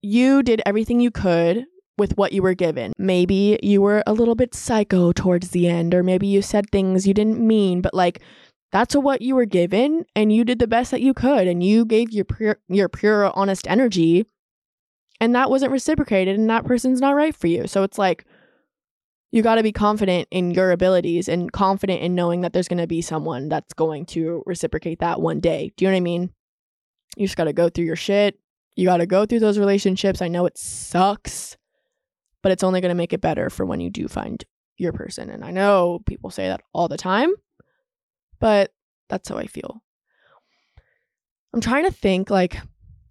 you 0.00 0.42
did 0.42 0.62
everything 0.64 1.00
you 1.00 1.10
could 1.10 1.66
with 1.98 2.16
what 2.16 2.32
you 2.32 2.40
were 2.40 2.54
given. 2.54 2.94
Maybe 2.96 3.58
you 3.62 3.82
were 3.82 4.02
a 4.06 4.14
little 4.14 4.34
bit 4.34 4.54
psycho 4.54 5.12
towards 5.12 5.50
the 5.50 5.68
end, 5.68 5.94
or 5.94 6.02
maybe 6.02 6.26
you 6.26 6.40
said 6.40 6.70
things 6.70 7.06
you 7.06 7.12
didn't 7.12 7.46
mean, 7.46 7.82
but 7.82 7.92
like, 7.92 8.22
that's 8.72 8.96
what 8.96 9.20
you 9.20 9.34
were 9.34 9.44
given 9.44 10.06
and 10.16 10.32
you 10.32 10.46
did 10.46 10.60
the 10.60 10.66
best 10.66 10.90
that 10.92 11.02
you 11.02 11.12
could 11.12 11.46
and 11.46 11.62
you 11.62 11.84
gave 11.84 12.10
your 12.10 12.24
pure 12.24 12.58
your 12.70 12.88
pure 12.88 13.30
honest 13.36 13.66
energy 13.68 14.24
and 15.20 15.34
that 15.34 15.50
wasn't 15.50 15.72
reciprocated 15.72 16.38
and 16.38 16.48
that 16.48 16.64
person's 16.64 17.02
not 17.02 17.14
right 17.14 17.36
for 17.36 17.48
you. 17.48 17.66
So 17.66 17.82
it's 17.82 17.98
like 17.98 18.24
you 19.30 19.42
got 19.42 19.56
to 19.56 19.62
be 19.62 19.72
confident 19.72 20.26
in 20.30 20.52
your 20.52 20.70
abilities 20.70 21.28
and 21.28 21.52
confident 21.52 22.00
in 22.00 22.14
knowing 22.14 22.40
that 22.40 22.54
there's 22.54 22.68
going 22.68 22.78
to 22.78 22.86
be 22.86 23.02
someone 23.02 23.50
that's 23.50 23.74
going 23.74 24.06
to 24.06 24.42
reciprocate 24.46 25.00
that 25.00 25.20
one 25.20 25.38
day. 25.38 25.70
Do 25.76 25.84
you 25.84 25.90
know 25.90 25.96
what 25.96 25.98
I 25.98 26.00
mean? 26.00 26.30
You 27.18 27.26
just 27.26 27.36
got 27.36 27.44
to 27.44 27.52
go 27.52 27.68
through 27.68 27.84
your 27.84 27.96
shit. 27.96 28.38
You 28.76 28.86
got 28.86 28.98
to 28.98 29.06
go 29.06 29.26
through 29.26 29.40
those 29.40 29.58
relationships. 29.58 30.22
I 30.22 30.28
know 30.28 30.46
it 30.46 30.56
sucks, 30.56 31.56
but 32.44 32.52
it's 32.52 32.62
only 32.62 32.80
going 32.80 32.90
to 32.90 32.94
make 32.94 33.12
it 33.12 33.20
better 33.20 33.50
for 33.50 33.66
when 33.66 33.80
you 33.80 33.90
do 33.90 34.06
find 34.06 34.44
your 34.76 34.92
person. 34.92 35.28
And 35.28 35.44
I 35.44 35.50
know 35.50 35.98
people 36.06 36.30
say 36.30 36.46
that 36.46 36.60
all 36.72 36.86
the 36.86 36.96
time, 36.96 37.34
but 38.38 38.70
that's 39.08 39.28
how 39.28 39.36
I 39.36 39.48
feel. 39.48 39.82
I'm 41.52 41.60
trying 41.60 41.86
to 41.86 41.90
think 41.90 42.30
like 42.30 42.56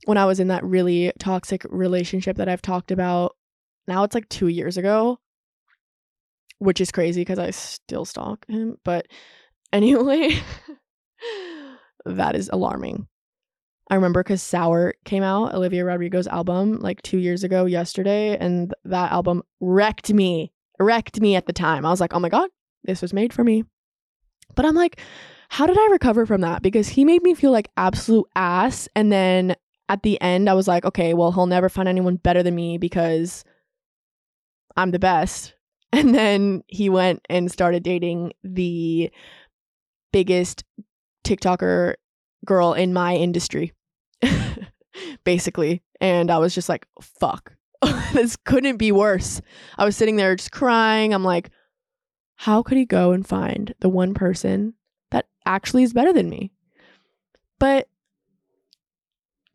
when 0.06 0.18
I 0.18 0.24
was 0.24 0.40
in 0.40 0.48
that 0.48 0.64
really 0.64 1.12
toxic 1.20 1.66
relationship 1.70 2.38
that 2.38 2.48
I've 2.48 2.62
talked 2.62 2.92
about. 2.92 3.36
Now 3.90 4.06
it's 4.06 4.16
like 4.16 4.30
two 4.30 4.48
years 4.48 4.78
ago, 4.78 5.20
which 6.60 6.80
is 6.80 6.94
crazy 6.94 7.20
because 7.22 7.40
I 7.40 7.52
still 7.52 8.06
stalk 8.06 8.46
him. 8.48 8.78
But 8.86 9.08
anyway, 9.74 10.40
that 12.06 12.38
is 12.38 12.50
alarming. 12.54 13.08
I 13.90 13.96
remember 13.96 14.22
because 14.22 14.42
Sour 14.42 14.94
came 15.06 15.24
out, 15.24 15.54
Olivia 15.54 15.86
Rodrigo's 15.86 16.28
album, 16.28 16.80
like 16.80 17.02
two 17.02 17.20
years 17.20 17.44
ago 17.44 17.66
yesterday, 17.66 18.38
and 18.38 18.74
that 18.84 19.12
album 19.12 19.44
wrecked 19.62 20.14
me, 20.14 20.52
wrecked 20.80 21.22
me 21.22 21.36
at 21.36 21.46
the 21.46 21.54
time. 21.54 21.86
I 21.86 21.90
was 21.90 22.02
like, 22.02 22.14
oh 22.14 22.20
my 22.20 22.30
God, 22.30 22.50
this 22.84 23.02
was 23.02 23.14
made 23.14 23.34
for 23.34 23.44
me. 23.44 23.64
But 24.56 24.66
I'm 24.66 24.76
like, 24.76 25.00
how 25.50 25.66
did 25.66 25.78
I 25.78 25.88
recover 25.92 26.26
from 26.26 26.42
that? 26.42 26.62
Because 26.62 26.90
he 26.90 27.06
made 27.06 27.24
me 27.24 27.34
feel 27.34 27.52
like 27.52 27.70
absolute 27.78 28.28
ass. 28.36 28.90
And 28.96 29.12
then 29.12 29.56
at 29.88 30.04
the 30.04 30.20
end, 30.20 30.50
I 30.50 30.54
was 30.54 30.68
like, 30.68 30.84
okay, 30.84 31.14
well, 31.14 31.32
he'll 31.32 31.46
never 31.46 31.70
find 31.70 31.88
anyone 31.88 32.18
better 32.18 32.44
than 32.44 32.56
me 32.56 32.78
because 32.78 33.46
I'm 34.76 34.92
the 34.92 35.00
best. 35.00 35.54
And 35.94 36.14
then 36.14 36.64
he 36.68 36.90
went 36.90 37.22
and 37.30 37.50
started 37.50 37.82
dating 37.82 38.34
the 38.44 39.10
biggest 40.12 40.66
TikToker 41.24 41.94
girl 42.46 42.74
in 42.74 42.94
my 42.94 43.16
industry, 43.16 43.72
basically. 45.24 45.84
And 46.00 46.32
I 46.32 46.38
was 46.38 46.54
just 46.54 46.70
like, 46.70 46.88
fuck, 47.02 47.54
this 48.14 48.36
couldn't 48.36 48.78
be 48.78 48.92
worse. 48.92 49.42
I 49.78 49.86
was 49.86 49.96
sitting 49.96 50.16
there 50.16 50.36
just 50.36 50.52
crying. 50.52 51.14
I'm 51.14 51.24
like, 51.24 51.50
how 52.36 52.62
could 52.62 52.78
he 52.78 52.86
go 52.86 53.12
and 53.12 53.28
find 53.28 53.74
the 53.80 53.90
one 53.90 54.14
person 54.14 54.74
that 55.12 55.26
actually 55.46 55.84
is 55.84 55.94
better 55.94 56.14
than 56.14 56.30
me? 56.30 56.52
But 57.60 57.88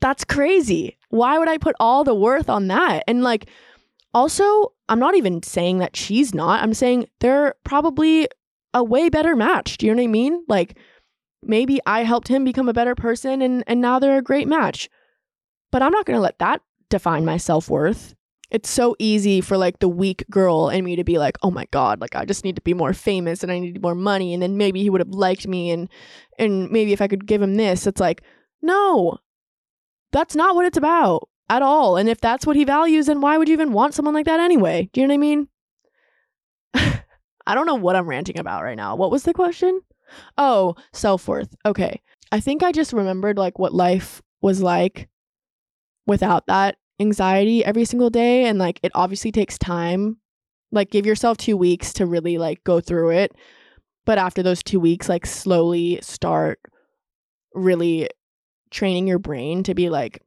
that's 0.01 0.25
crazy. 0.25 0.99
Why 1.11 1.39
would 1.39 1.49
I 1.49 1.59
put 1.59 1.77
all 1.79 2.03
the 2.03 2.15
worth 2.15 2.51
on 2.51 2.67
that? 2.69 3.05
And 3.07 3.23
like, 3.23 3.49
also, 4.13 4.73
I'm 4.89 4.99
not 4.99 5.15
even 5.15 5.43
saying 5.43 5.79
that 5.79 5.97
she's 5.97 6.35
not. 6.35 6.63
I'm 6.63 6.75
saying 6.75 7.07
they're 7.21 7.55
probably 7.65 8.29
a 8.75 8.83
way 8.83 9.09
better 9.09 9.37
match. 9.37 9.79
Do 9.79 9.87
you 9.87 9.95
know 9.95 10.03
what 10.03 10.09
I 10.09 10.13
mean? 10.13 10.45
Like, 10.49 10.77
maybe 11.43 11.81
I 11.87 12.05
helped 12.05 12.29
him 12.29 12.45
become 12.45 12.69
a 12.69 12.73
better 12.73 12.95
person 12.95 13.43
and, 13.43 13.65
and 13.67 13.81
now 13.81 13.99
they're 13.99 14.19
a 14.19 14.23
great 14.23 14.49
match. 14.49 14.89
But 15.71 15.83
I'm 15.83 15.93
not 15.93 16.05
going 16.05 16.17
to 16.17 16.21
let 16.23 16.39
that 16.39 16.61
define 16.91 17.25
my 17.25 17.37
self 17.37 17.69
worth. 17.69 18.15
It's 18.51 18.69
so 18.69 18.95
easy 18.99 19.41
for 19.41 19.57
like 19.57 19.79
the 19.79 19.89
weak 19.89 20.25
girl 20.31 20.69
in 20.69 20.85
me 20.85 20.95
to 20.97 21.05
be 21.05 21.17
like, 21.19 21.39
oh 21.43 21.51
my 21.51 21.65
God, 21.71 22.03
like 22.03 22.15
I 22.15 22.27
just 22.27 22.45
need 22.45 22.57
to 22.57 22.63
be 22.63 22.75
more 22.75 22.93
famous 22.93 23.43
and 23.43 23.51
I 23.51 23.59
need 23.59 23.81
more 23.81 23.95
money. 23.95 24.35
And 24.35 24.43
then 24.43 24.59
maybe 24.59 24.83
he 24.83 24.91
would 24.91 25.01
have 25.01 25.09
liked 25.09 25.49
me 25.49 25.71
and, 25.71 25.89
and 26.39 26.71
maybe 26.71 26.93
if 26.93 27.01
I 27.01 27.09
could 27.09 27.27
give 27.27 27.41
him 27.41 27.55
this, 27.55 27.87
it's 27.87 28.01
like, 28.01 28.23
no, 28.61 29.17
that's 30.13 30.37
not 30.37 30.55
what 30.55 30.67
it's 30.67 30.77
about 30.77 31.31
at 31.49 31.63
all. 31.63 31.97
And 31.97 32.11
if 32.11 32.21
that's 32.21 32.47
what 32.47 32.57
he 32.57 32.65
values, 32.65 33.07
then 33.07 33.23
why 33.23 33.39
would 33.39 33.49
you 33.49 33.55
even 33.55 33.73
want 33.73 33.95
someone 33.95 34.15
like 34.15 34.27
that 34.27 34.41
anyway? 34.41 34.91
Do 34.93 35.01
you 35.01 35.07
know 35.07 35.13
what 35.13 35.17
I 35.17 35.19
mean? 35.19 35.49
I 37.47 37.55
don't 37.55 37.67
know 37.67 37.75
what 37.75 37.97
I'm 37.97 38.09
ranting 38.09 38.39
about 38.39 38.63
right 38.63 38.77
now. 38.77 38.97
What 38.97 39.11
was 39.11 39.23
the 39.23 39.33
question? 39.33 39.81
Oh, 40.39 40.75
self 40.93 41.29
worth. 41.29 41.55
Okay. 41.65 42.01
I 42.31 42.41
think 42.41 42.63
I 42.63 42.73
just 42.73 42.93
remembered 42.93 43.39
like 43.39 43.59
what 43.59 43.75
life 43.75 44.23
was 44.41 44.63
like 44.63 45.09
without 46.07 46.47
that 46.47 46.77
anxiety 46.99 47.65
every 47.65 47.85
single 47.85 48.11
day. 48.11 48.45
And 48.45 48.59
like 48.59 48.81
it 48.83 48.93
obviously 48.95 49.33
takes 49.33 49.59
time. 49.59 50.19
Like 50.71 50.91
give 50.91 51.05
yourself 51.05 51.37
two 51.37 51.57
weeks 51.57 51.93
to 51.95 52.07
really 52.07 52.39
like 52.39 52.65
go 52.65 52.81
through 52.81 53.11
it. 53.11 53.33
But 54.05 54.19
after 54.19 54.43
those 54.43 54.63
two 54.63 54.81
weeks, 54.81 55.09
like 55.09 55.27
slowly 55.27 55.99
start 56.03 56.59
really 57.55 58.09
training 58.71 59.07
your 59.07 59.19
brain 59.19 59.63
to 59.63 59.75
be 59.75 59.91
like 59.91 60.23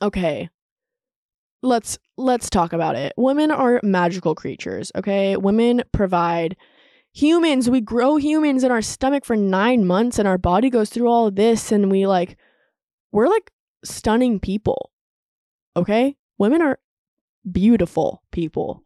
okay 0.00 0.48
let's 1.62 1.98
let's 2.16 2.48
talk 2.48 2.72
about 2.72 2.96
it 2.96 3.12
women 3.16 3.50
are 3.50 3.80
magical 3.82 4.34
creatures 4.34 4.92
okay 4.94 5.36
women 5.36 5.82
provide 5.92 6.56
humans 7.12 7.68
we 7.68 7.80
grow 7.80 8.16
humans 8.16 8.64
in 8.64 8.70
our 8.70 8.82
stomach 8.82 9.24
for 9.24 9.36
9 9.36 9.86
months 9.86 10.18
and 10.18 10.26
our 10.26 10.38
body 10.38 10.70
goes 10.70 10.90
through 10.90 11.08
all 11.08 11.26
of 11.26 11.36
this 11.36 11.70
and 11.70 11.90
we 11.90 12.06
like 12.06 12.36
we're 13.10 13.28
like 13.28 13.50
stunning 13.84 14.40
people 14.40 14.90
okay 15.76 16.16
women 16.38 16.62
are 16.62 16.78
beautiful 17.50 18.22
people 18.30 18.82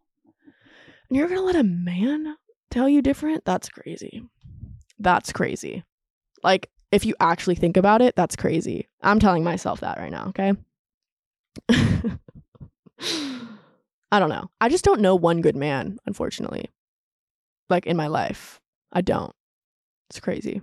and 1.09 1.17
you're 1.17 1.29
going 1.29 1.41
to 1.41 1.47
let 1.47 1.57
a 1.57 1.63
man 1.63 2.37
tell 2.71 2.89
you 2.89 3.01
different 3.03 3.45
that's 3.45 3.69
crazy 3.69 4.23
that's 4.99 5.33
crazy 5.33 5.85
like 6.43 6.71
if 6.93 7.05
you 7.05 7.15
actually 7.21 7.57
think 7.57 7.77
about 7.77 8.01
it, 8.01 8.17
that's 8.17 8.37
crazy. 8.37 8.89
I'm 9.03 9.19
telling 9.19 9.45
myself 9.45 9.81
that 9.81 9.99
right 9.99 10.11
now, 10.11 10.29
okay? 10.29 10.53
I 14.11 14.19
don't 14.21 14.29
know. 14.29 14.49
I 14.61 14.69
just 14.69 14.85
don't 14.85 15.01
know 15.01 15.17
one 15.17 15.41
good 15.41 15.57
man, 15.57 15.99
unfortunately. 16.07 16.71
Like 17.69 17.87
in 17.87 17.97
my 17.97 18.07
life. 18.07 18.61
I 18.93 19.01
don't. 19.01 19.35
It's 20.11 20.21
crazy. 20.21 20.63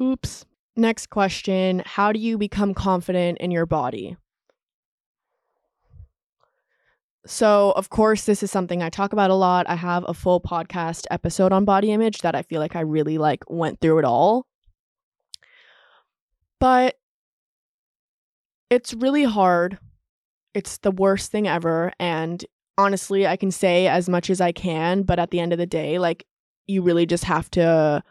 Oops. 0.00 0.44
Next 0.76 1.08
question 1.08 1.82
How 1.86 2.12
do 2.12 2.18
you 2.18 2.38
become 2.38 2.74
confident 2.74 3.38
in 3.38 3.50
your 3.50 3.66
body? 3.66 4.16
So, 7.26 7.72
of 7.72 7.90
course, 7.90 8.24
this 8.24 8.44
is 8.44 8.52
something 8.52 8.82
I 8.82 8.88
talk 8.88 9.12
about 9.12 9.30
a 9.30 9.34
lot. 9.34 9.68
I 9.68 9.74
have 9.74 10.04
a 10.06 10.14
full 10.14 10.40
podcast 10.40 11.06
episode 11.10 11.50
on 11.52 11.64
body 11.64 11.90
image 11.90 12.18
that 12.18 12.36
I 12.36 12.42
feel 12.42 12.60
like 12.60 12.76
I 12.76 12.80
really 12.80 13.18
like 13.18 13.42
went 13.48 13.80
through 13.80 13.98
it 13.98 14.04
all. 14.04 14.46
But 16.60 16.96
it's 18.70 18.94
really 18.94 19.24
hard. 19.24 19.78
It's 20.54 20.78
the 20.78 20.92
worst 20.92 21.32
thing 21.32 21.48
ever 21.48 21.92
and 21.98 22.44
honestly, 22.78 23.26
I 23.26 23.36
can 23.36 23.50
say 23.50 23.86
as 23.86 24.08
much 24.08 24.30
as 24.30 24.40
I 24.40 24.52
can, 24.52 25.02
but 25.02 25.18
at 25.18 25.30
the 25.30 25.40
end 25.40 25.52
of 25.52 25.58
the 25.58 25.66
day, 25.66 25.98
like 25.98 26.26
you 26.66 26.82
really 26.82 27.06
just 27.06 27.24
have 27.24 27.50
to 27.52 28.02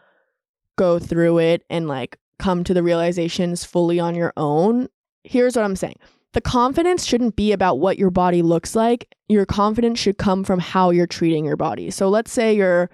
go 0.76 0.98
through 0.98 1.38
it 1.38 1.64
and 1.70 1.88
like 1.88 2.18
come 2.38 2.64
to 2.64 2.74
the 2.74 2.82
realizations 2.82 3.64
fully 3.64 3.98
on 3.98 4.14
your 4.14 4.32
own. 4.36 4.88
Here's 5.24 5.56
what 5.56 5.64
I'm 5.64 5.76
saying 5.76 5.96
the 6.32 6.40
confidence 6.40 7.04
shouldn't 7.04 7.36
be 7.36 7.52
about 7.52 7.78
what 7.78 7.98
your 7.98 8.10
body 8.10 8.42
looks 8.42 8.76
like. 8.76 9.14
Your 9.28 9.46
confidence 9.46 9.98
should 9.98 10.18
come 10.18 10.44
from 10.44 10.58
how 10.58 10.90
you're 10.90 11.06
treating 11.06 11.44
your 11.44 11.56
body. 11.56 11.90
So 11.90 12.08
let's 12.08 12.30
say 12.30 12.54
you're 12.54 12.90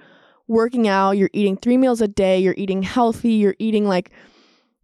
working 0.46 0.86
out, 0.86 1.12
you're 1.12 1.30
eating 1.32 1.56
three 1.56 1.76
meals 1.76 2.00
a 2.00 2.08
day, 2.08 2.38
you're 2.38 2.54
eating 2.56 2.82
healthy, 2.82 3.32
you're 3.32 3.56
eating 3.58 3.86
like 3.86 4.12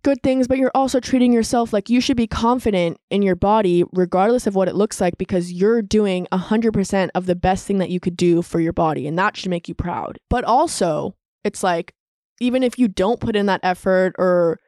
good 0.09 0.23
things, 0.23 0.49
but 0.49 0.57
you're 0.57 0.71
also 0.75 1.01
treating 1.01 1.35
yourself 1.35 1.71
like 1.71 1.91
you 1.91 2.01
should 2.01 2.17
be 2.17 2.27
confident 2.27 2.99
in 3.11 3.21
your 3.21 3.37
body, 3.37 3.85
regardless 3.93 4.47
of 4.47 4.55
what 4.55 4.67
it 4.67 4.75
looks 4.75 5.03
like, 5.03 5.19
because 5.19 5.53
you're 5.53 5.83
doing 5.83 6.27
100% 6.33 7.11
of 7.15 7.27
the 7.27 7.35
best 7.35 7.67
thing 7.67 7.77
that 7.77 7.91
you 7.91 8.01
could 8.01 8.17
do 8.17 8.41
for 8.41 8.59
your 8.59 8.73
body. 8.73 9.07
And 9.07 9.19
that 9.19 9.37
should 9.37 9.51
make 9.51 9.69
you 9.69 9.75
proud. 9.75 10.19
But 10.31 10.45
also, 10.45 11.15
it's 11.45 11.63
like, 11.63 11.93
even 12.41 12.63
if 12.63 12.79
you 12.79 12.89
don't 12.89 13.21
put 13.21 13.37
in 13.37 13.45
that 13.47 13.61
effort 13.63 14.15
or 14.17 14.59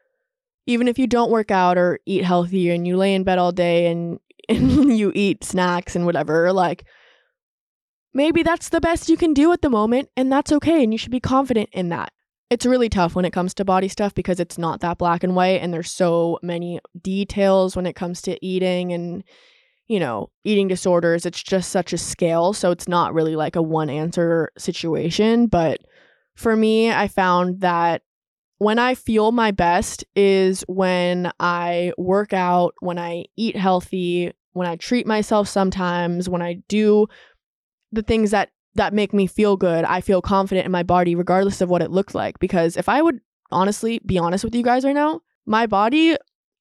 even 0.66 0.88
if 0.88 0.98
you 0.98 1.07
don't 1.07 1.31
work 1.31 1.50
out 1.50 1.79
or 1.79 2.00
eat 2.05 2.22
healthy 2.22 2.68
and 2.68 2.87
you 2.87 2.98
lay 2.98 3.14
in 3.14 3.24
bed 3.24 3.38
all 3.38 3.50
day 3.50 3.87
and, 3.87 4.20
and 4.50 4.98
you 4.98 5.11
eat 5.14 5.42
snacks 5.42 5.96
and 5.96 6.05
whatever, 6.05 6.53
like 6.53 6.85
maybe 8.12 8.42
that's 8.42 8.68
the 8.68 8.81
best 8.81 9.09
you 9.09 9.16
can 9.16 9.33
do 9.33 9.53
at 9.53 9.62
the 9.62 9.70
moment 9.70 10.11
and 10.18 10.31
that's 10.31 10.53
okay 10.53 10.83
and 10.85 10.92
you 10.92 10.98
should 10.98 11.11
be 11.11 11.18
confident 11.18 11.70
in 11.72 11.88
that. 11.88 12.12
It's 12.51 12.67
really 12.67 12.89
tough 12.89 13.15
when 13.15 13.25
it 13.25 13.33
comes 13.33 13.55
to 13.55 13.65
body 13.65 13.89
stuff 13.89 14.15
because 14.15 14.41
it's 14.41 14.59
not 14.59 14.81
that 14.81 14.99
black 14.99 15.23
and 15.23 15.37
white 15.37 15.63
and 15.63 15.73
there's 15.73 15.91
so 15.91 16.39
many 16.43 16.81
details 17.01 17.77
when 17.77 17.87
it 17.87 17.95
comes 17.95 18.21
to 18.23 18.45
eating 18.45 18.93
and 18.93 19.25
you 19.91 19.99
know, 19.99 20.31
eating 20.45 20.69
disorders. 20.69 21.27
It's 21.27 21.43
just 21.43 21.73
such 21.73 21.93
a 21.93 21.99
scale, 21.99 22.53
so 22.53 22.71
it's 22.71 22.87
not 22.87 23.13
really 23.13 23.35
like 23.35 23.57
a 23.57 23.63
one 23.63 23.91
answer 23.91 24.53
situation, 24.57 25.49
but 25.49 25.81
for 26.37 26.55
me, 26.55 26.93
I 26.93 27.09
found 27.09 27.61
that 27.63 28.03
when 28.59 28.79
I 28.79 28.95
feel 28.95 29.33
my 29.33 29.51
best 29.51 30.05
is 30.15 30.63
when 30.69 31.33
I 31.41 31.93
work 31.99 32.33
out, 32.33 32.75
when 32.79 33.01
I 33.01 33.25
eat 33.37 33.57
healthy, 33.57 34.33
when 34.53 34.69
I 34.69 34.77
treat 34.77 35.09
myself 35.09 35.49
sometimes, 35.49 36.29
when 36.29 36.41
I 36.41 36.63
do 36.69 37.09
the 37.91 38.03
things 38.03 38.31
that 38.31 38.51
that 38.74 38.94
make 38.94 39.12
me 39.12 39.26
feel 39.26 39.56
good. 39.56 39.85
I 39.85 40.00
feel 40.00 40.22
confident 40.22 40.66
in 40.66 40.72
my 40.72 40.83
body 40.83 41.14
regardless 41.14 41.61
of 41.61 41.68
what 41.68 41.83
it 41.83 41.90
looks 41.90 42.14
like 42.14 42.38
because 42.38 42.76
if 42.76 42.88
I 42.88 43.02
would 43.02 43.20
honestly 43.50 44.00
be 44.06 44.18
honest 44.18 44.44
with 44.44 44.54
you 44.54 44.62
guys 44.62 44.85
right 44.85 44.94
now, 44.94 45.20
my 45.46 45.66
body 45.66 46.16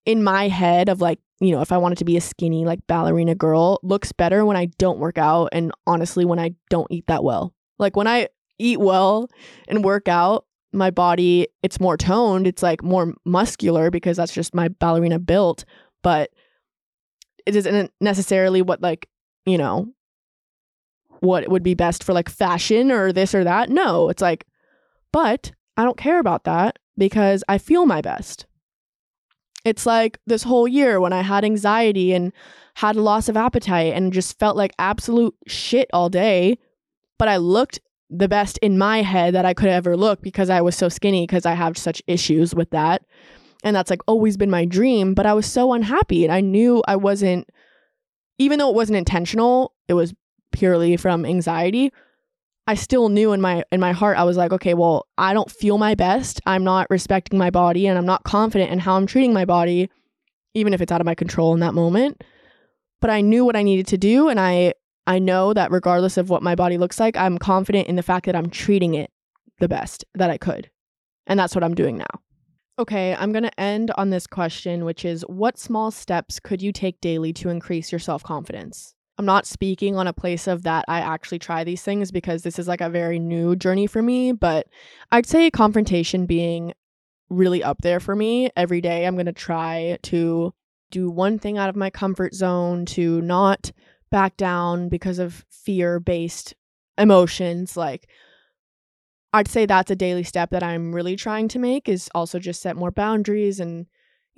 in 0.05 0.23
my 0.23 0.47
head 0.47 0.89
of 0.89 1.01
like, 1.01 1.19
you 1.39 1.51
know, 1.51 1.61
if 1.61 1.71
I 1.71 1.77
wanted 1.77 1.99
to 1.99 2.05
be 2.05 2.17
a 2.17 2.21
skinny 2.21 2.65
like 2.65 2.85
ballerina 2.87 3.35
girl 3.35 3.79
looks 3.83 4.11
better 4.11 4.45
when 4.45 4.57
I 4.57 4.65
don't 4.77 4.99
work 4.99 5.17
out 5.17 5.49
and 5.51 5.71
honestly 5.85 6.25
when 6.25 6.39
I 6.39 6.55
don't 6.69 6.91
eat 6.91 7.07
that 7.07 7.23
well. 7.23 7.53
Like 7.77 7.95
when 7.95 8.07
I 8.07 8.29
eat 8.57 8.79
well 8.79 9.29
and 9.67 9.83
work 9.83 10.07
out, 10.07 10.45
my 10.71 10.91
body 10.91 11.47
it's 11.63 11.79
more 11.79 11.97
toned 11.97 12.45
it's 12.45 12.61
like 12.61 12.83
more 12.83 13.13
muscular 13.25 13.89
because 13.89 14.17
that's 14.17 14.33
just 14.33 14.53
my 14.53 14.67
ballerina 14.67 15.17
built 15.17 15.65
but 16.03 16.29
it 17.45 17.55
isn't 17.55 17.91
necessarily 17.99 18.61
what 18.61 18.79
like 18.79 19.09
you 19.45 19.57
know 19.57 19.87
what 21.21 21.47
would 21.49 21.63
be 21.63 21.73
best 21.73 22.03
for 22.03 22.13
like 22.13 22.29
fashion 22.29 22.91
or 22.91 23.11
this 23.11 23.35
or 23.35 23.43
that 23.43 23.69
no 23.69 24.09
it's 24.09 24.21
like 24.21 24.45
but 25.11 25.51
i 25.77 25.83
don't 25.83 25.97
care 25.97 26.19
about 26.19 26.43
that 26.43 26.79
because 26.97 27.43
i 27.47 27.57
feel 27.57 27.85
my 27.85 28.01
best 28.01 28.45
it's 29.65 29.85
like 29.85 30.17
this 30.25 30.43
whole 30.43 30.67
year 30.67 30.99
when 30.99 31.13
i 31.13 31.21
had 31.21 31.43
anxiety 31.43 32.13
and 32.13 32.31
had 32.75 32.95
a 32.95 33.01
loss 33.01 33.27
of 33.27 33.35
appetite 33.35 33.93
and 33.93 34.13
just 34.13 34.39
felt 34.39 34.55
like 34.55 34.71
absolute 34.79 35.35
shit 35.47 35.89
all 35.93 36.09
day 36.09 36.57
but 37.17 37.27
i 37.27 37.37
looked 37.37 37.79
the 38.09 38.27
best 38.27 38.57
in 38.59 38.77
my 38.77 39.01
head 39.01 39.35
that 39.35 39.45
I 39.45 39.53
could 39.53 39.69
ever 39.69 39.95
look 39.95 40.21
because 40.21 40.49
I 40.49 40.61
was 40.61 40.75
so 40.75 40.89
skinny 40.89 41.23
because 41.23 41.45
I 41.45 41.53
have 41.53 41.77
such 41.77 42.01
issues 42.07 42.55
with 42.55 42.71
that. 42.71 43.03
And 43.63 43.75
that's 43.75 43.89
like 43.89 44.01
always 44.07 44.37
been 44.37 44.49
my 44.49 44.65
dream, 44.65 45.13
but 45.13 45.25
I 45.25 45.33
was 45.33 45.45
so 45.45 45.73
unhappy 45.73 46.23
and 46.23 46.33
I 46.33 46.41
knew 46.41 46.81
I 46.87 46.95
wasn't 46.95 47.47
even 48.37 48.57
though 48.57 48.69
it 48.69 48.75
wasn't 48.75 48.97
intentional, 48.97 49.73
it 49.87 49.93
was 49.93 50.13
purely 50.51 50.97
from 50.97 51.25
anxiety. 51.25 51.91
I 52.67 52.75
still 52.75 53.09
knew 53.09 53.33
in 53.33 53.41
my 53.41 53.63
in 53.71 53.79
my 53.79 53.93
heart 53.93 54.17
I 54.17 54.23
was 54.23 54.37
like, 54.37 54.51
okay, 54.53 54.73
well, 54.73 55.07
I 55.17 55.33
don't 55.33 55.49
feel 55.49 55.77
my 55.77 55.95
best. 55.95 56.39
I'm 56.45 56.63
not 56.63 56.87
respecting 56.89 57.39
my 57.39 57.49
body 57.49 57.87
and 57.87 57.97
I'm 57.97 58.05
not 58.05 58.23
confident 58.23 58.71
in 58.71 58.79
how 58.79 58.95
I'm 58.95 59.07
treating 59.07 59.33
my 59.33 59.45
body 59.45 59.89
even 60.53 60.73
if 60.73 60.81
it's 60.81 60.91
out 60.91 61.01
of 61.01 61.05
my 61.05 61.15
control 61.15 61.53
in 61.53 61.59
that 61.61 61.73
moment. 61.73 62.23
But 63.01 63.09
I 63.09 63.21
knew 63.21 63.45
what 63.45 63.55
I 63.55 63.63
needed 63.63 63.87
to 63.87 63.97
do 63.97 64.29
and 64.29 64.39
I 64.39 64.73
I 65.07 65.17
know 65.17 65.53
that 65.53 65.71
regardless 65.71 66.17
of 66.17 66.29
what 66.29 66.43
my 66.43 66.53
body 66.53 66.77
looks 66.77 66.99
like, 66.99 67.17
I'm 67.17 67.39
confident 67.39 67.87
in 67.87 67.95
the 67.95 68.03
fact 68.03 68.27
that 68.27 68.35
I'm 68.35 68.49
treating 68.49 68.93
it 68.93 69.09
the 69.59 69.67
best 69.67 70.05
that 70.13 70.29
I 70.29 70.37
could. 70.37 70.69
And 71.25 71.39
that's 71.39 71.55
what 71.55 71.63
I'm 71.63 71.73
doing 71.73 71.97
now. 71.97 72.21
Okay, 72.77 73.15
I'm 73.15 73.31
going 73.31 73.43
to 73.43 73.59
end 73.59 73.91
on 73.97 74.09
this 74.09 74.25
question, 74.25 74.85
which 74.85 75.03
is 75.03 75.23
what 75.27 75.57
small 75.57 75.91
steps 75.91 76.39
could 76.39 76.61
you 76.61 76.71
take 76.71 77.01
daily 77.01 77.33
to 77.33 77.49
increase 77.49 77.91
your 77.91 77.99
self 77.99 78.23
confidence? 78.23 78.93
I'm 79.19 79.25
not 79.25 79.45
speaking 79.45 79.97
on 79.97 80.07
a 80.07 80.13
place 80.13 80.47
of 80.47 80.63
that 80.63 80.85
I 80.87 81.01
actually 81.01 81.39
try 81.39 81.65
these 81.65 81.81
things 81.83 82.09
because 82.09 82.43
this 82.43 82.57
is 82.57 82.69
like 82.69 82.79
a 82.79 82.89
very 82.89 83.19
new 83.19 83.53
journey 83.53 83.85
for 83.85 84.01
me, 84.01 84.31
but 84.31 84.67
I'd 85.11 85.25
say 85.25 85.51
confrontation 85.51 86.25
being 86.25 86.73
really 87.29 87.61
up 87.61 87.81
there 87.81 87.99
for 87.99 88.15
me. 88.15 88.49
Every 88.55 88.79
day 88.79 89.05
I'm 89.05 89.15
going 89.15 89.25
to 89.25 89.33
try 89.33 89.97
to 90.03 90.53
do 90.89 91.11
one 91.11 91.37
thing 91.37 91.57
out 91.57 91.67
of 91.67 91.75
my 91.75 91.89
comfort 91.89 92.33
zone, 92.33 92.85
to 92.85 93.21
not 93.21 93.73
back 94.09 94.37
down 94.37 94.87
because 94.87 95.19
of 95.19 95.45
fear 95.51 95.99
based 95.99 96.55
emotions 96.97 97.75
like 97.75 98.07
I'd 99.33 99.47
say 99.49 99.65
that's 99.65 99.91
a 99.91 99.95
daily 99.95 100.23
step 100.23 100.49
that 100.51 100.63
I'm 100.63 100.95
really 100.95 101.15
trying 101.17 101.49
to 101.49 101.59
make 101.59 101.89
is 101.89 102.09
also 102.15 102.39
just 102.39 102.61
set 102.61 102.75
more 102.75 102.89
boundaries 102.89 103.59
and 103.59 103.85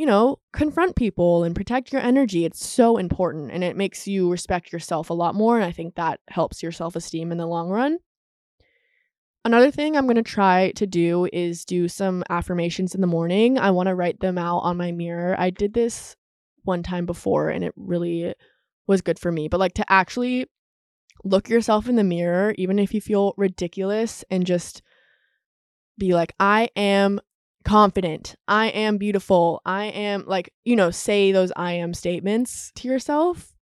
you 0.01 0.07
know, 0.07 0.39
confront 0.51 0.95
people 0.95 1.43
and 1.43 1.55
protect 1.55 1.93
your 1.93 2.01
energy. 2.01 2.43
It's 2.43 2.65
so 2.65 2.97
important 2.97 3.51
and 3.51 3.63
it 3.63 3.77
makes 3.77 4.07
you 4.07 4.31
respect 4.31 4.73
yourself 4.73 5.11
a 5.11 5.13
lot 5.13 5.35
more 5.35 5.57
and 5.57 5.63
I 5.63 5.71
think 5.71 5.93
that 5.93 6.19
helps 6.27 6.63
your 6.63 6.71
self-esteem 6.71 7.31
in 7.31 7.37
the 7.37 7.45
long 7.45 7.69
run. 7.69 7.99
Another 9.45 9.69
thing 9.69 9.95
I'm 9.95 10.07
going 10.07 10.15
to 10.15 10.23
try 10.23 10.71
to 10.71 10.87
do 10.87 11.29
is 11.31 11.65
do 11.65 11.87
some 11.87 12.23
affirmations 12.31 12.95
in 12.95 13.01
the 13.01 13.05
morning. 13.05 13.59
I 13.59 13.69
want 13.69 13.89
to 13.89 13.95
write 13.95 14.19
them 14.21 14.39
out 14.39 14.61
on 14.61 14.75
my 14.75 14.91
mirror. 14.91 15.35
I 15.37 15.51
did 15.51 15.75
this 15.75 16.15
one 16.63 16.81
time 16.81 17.05
before 17.05 17.49
and 17.49 17.63
it 17.63 17.73
really 17.75 18.33
was 18.87 19.03
good 19.03 19.19
for 19.19 19.31
me. 19.31 19.49
But 19.49 19.59
like 19.59 19.75
to 19.75 19.85
actually 19.87 20.47
look 21.23 21.47
yourself 21.47 21.87
in 21.87 21.95
the 21.95 22.03
mirror, 22.03 22.55
even 22.57 22.79
if 22.79 22.95
you 22.95 23.01
feel 23.01 23.35
ridiculous, 23.37 24.25
and 24.31 24.47
just 24.47 24.81
be 25.99 26.15
like, 26.15 26.33
I 26.39 26.69
am 26.75 27.21
confident. 27.63 28.35
I 28.47 28.67
am 28.67 28.97
beautiful. 28.97 29.61
I 29.65 29.85
am 29.85 30.25
like, 30.27 30.53
you 30.63 30.75
know, 30.75 30.91
say 30.91 31.31
those 31.31 31.51
I 31.55 31.73
am 31.73 31.93
statements 31.93 32.71
to 32.75 32.87
yourself. 32.87 33.53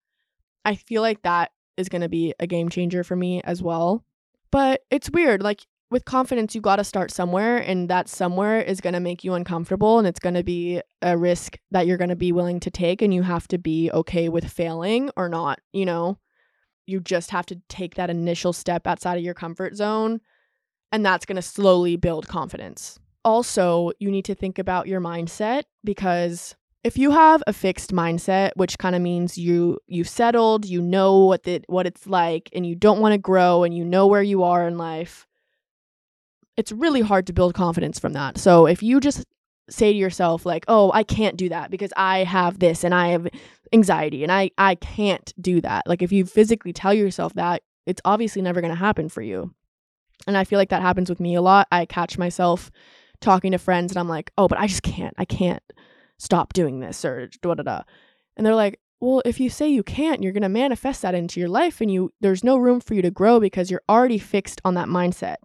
I 0.65 0.75
feel 0.75 1.01
like 1.01 1.21
that 1.23 1.51
is 1.77 1.89
going 1.89 2.01
to 2.01 2.09
be 2.09 2.33
a 2.39 2.47
game 2.47 2.69
changer 2.69 3.03
for 3.03 3.15
me 3.15 3.41
as 3.43 3.61
well. 3.61 4.03
But 4.51 4.81
it's 4.89 5.09
weird. 5.09 5.41
Like, 5.41 5.65
with 5.91 6.05
confidence, 6.05 6.53
you 6.53 6.61
got 6.61 6.75
to 6.75 6.83
start 6.83 7.09
somewhere, 7.09 7.57
and 7.57 7.89
that 7.89 8.07
somewhere 8.07 8.61
is 8.61 8.79
going 8.79 8.93
to 8.93 8.99
make 8.99 9.23
you 9.23 9.33
uncomfortable, 9.33 9.97
and 9.97 10.07
it's 10.07 10.19
going 10.19 10.35
to 10.35 10.43
be 10.43 10.81
a 11.01 11.17
risk 11.17 11.57
that 11.71 11.87
you're 11.87 11.97
going 11.97 12.09
to 12.09 12.15
be 12.15 12.31
willing 12.31 12.59
to 12.59 12.69
take, 12.69 13.01
and 13.01 13.11
you 13.11 13.23
have 13.23 13.47
to 13.47 13.57
be 13.57 13.89
okay 13.91 14.29
with 14.29 14.51
failing 14.51 15.09
or 15.17 15.29
not. 15.29 15.59
You 15.73 15.85
know, 15.85 16.19
you 16.85 16.99
just 16.99 17.31
have 17.31 17.47
to 17.47 17.59
take 17.69 17.95
that 17.95 18.11
initial 18.11 18.53
step 18.53 18.85
outside 18.85 19.17
of 19.17 19.23
your 19.23 19.33
comfort 19.33 19.75
zone, 19.75 20.21
and 20.91 21.03
that's 21.03 21.25
going 21.25 21.37
to 21.37 21.41
slowly 21.41 21.95
build 21.95 22.27
confidence. 22.27 22.99
Also, 23.29 23.91
you 23.99 24.09
need 24.09 24.25
to 24.25 24.33
think 24.33 24.57
about 24.57 24.87
your 24.87 24.99
mindset 24.99 25.65
because 25.83 26.55
if 26.83 26.97
you 26.97 27.11
have 27.11 27.43
a 27.45 27.53
fixed 27.53 27.91
mindset 27.91 28.49
which 28.55 28.79
kind 28.79 28.95
of 28.95 29.03
means 29.03 29.37
you 29.37 29.77
you've 29.85 30.09
settled 30.09 30.65
you 30.65 30.81
know 30.81 31.25
what 31.25 31.43
the, 31.43 31.61
what 31.67 31.85
it's 31.85 32.07
like 32.07 32.49
and 32.53 32.65
you 32.65 32.73
don't 32.73 33.01
want 33.01 33.13
to 33.13 33.19
grow 33.19 33.63
and 33.63 33.77
you 33.77 33.85
know 33.85 34.07
where 34.07 34.23
you 34.23 34.41
are 34.41 34.67
in 34.67 34.79
life 34.79 35.27
it's 36.57 36.71
really 36.71 37.01
hard 37.01 37.27
to 37.27 37.33
build 37.33 37.53
confidence 37.53 37.99
from 37.99 38.13
that. 38.13 38.39
So 38.39 38.65
if 38.65 38.81
you 38.81 38.99
just 38.99 39.25
say 39.69 39.93
to 39.93 39.97
yourself 39.97 40.43
like, 40.43 40.65
"Oh, 40.67 40.91
I 40.91 41.03
can't 41.03 41.37
do 41.37 41.49
that 41.49 41.69
because 41.69 41.93
I 41.95 42.23
have 42.23 42.57
this 42.57 42.83
and 42.83 42.95
I 42.95 43.09
have 43.09 43.27
anxiety 43.71 44.23
and 44.23 44.31
I 44.31 44.49
I 44.57 44.73
can't 44.73 45.31
do 45.39 45.61
that." 45.61 45.85
Like 45.85 46.01
if 46.01 46.11
you 46.11 46.25
physically 46.25 46.73
tell 46.73 46.95
yourself 46.95 47.35
that, 47.35 47.61
it's 47.85 48.01
obviously 48.05 48.41
never 48.41 48.59
going 48.59 48.73
to 48.73 48.85
happen 48.87 49.07
for 49.07 49.21
you. 49.21 49.53
And 50.27 50.35
I 50.35 50.43
feel 50.43 50.57
like 50.57 50.69
that 50.69 50.81
happens 50.81 51.09
with 51.09 51.19
me 51.19 51.35
a 51.35 51.41
lot. 51.41 51.67
I 51.71 51.85
catch 51.85 52.17
myself 52.17 52.71
talking 53.21 53.51
to 53.51 53.57
friends 53.57 53.91
and 53.91 53.99
I'm 53.99 54.09
like, 54.09 54.31
oh, 54.37 54.47
but 54.47 54.59
I 54.59 54.67
just 54.67 54.83
can't. 54.83 55.13
I 55.17 55.25
can't 55.25 55.63
stop 56.17 56.53
doing 56.53 56.79
this 56.79 57.03
or 57.03 57.29
da 57.41 57.53
da 57.55 57.63
da. 57.63 57.81
And 58.37 58.45
they're 58.45 58.55
like, 58.55 58.79
well, 58.99 59.21
if 59.25 59.39
you 59.39 59.49
say 59.49 59.69
you 59.69 59.83
can't, 59.83 60.21
you're 60.21 60.33
going 60.33 60.43
to 60.43 60.49
manifest 60.49 61.01
that 61.01 61.15
into 61.15 61.39
your 61.39 61.49
life 61.49 61.79
and 61.79 61.91
you 61.91 62.13
there's 62.19 62.43
no 62.43 62.57
room 62.57 62.81
for 62.81 62.93
you 62.93 63.01
to 63.01 63.11
grow 63.11 63.39
because 63.39 63.71
you're 63.71 63.83
already 63.89 64.17
fixed 64.17 64.61
on 64.65 64.73
that 64.73 64.89
mindset. 64.89 65.37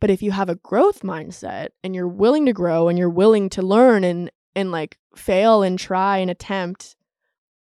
But 0.00 0.10
if 0.10 0.22
you 0.22 0.30
have 0.32 0.48
a 0.48 0.56
growth 0.56 1.00
mindset 1.00 1.68
and 1.84 1.94
you're 1.94 2.08
willing 2.08 2.46
to 2.46 2.52
grow 2.52 2.88
and 2.88 2.98
you're 2.98 3.10
willing 3.10 3.48
to 3.50 3.62
learn 3.62 4.04
and 4.04 4.30
and 4.54 4.70
like 4.70 4.98
fail 5.14 5.62
and 5.62 5.78
try 5.78 6.18
and 6.18 6.30
attempt, 6.30 6.96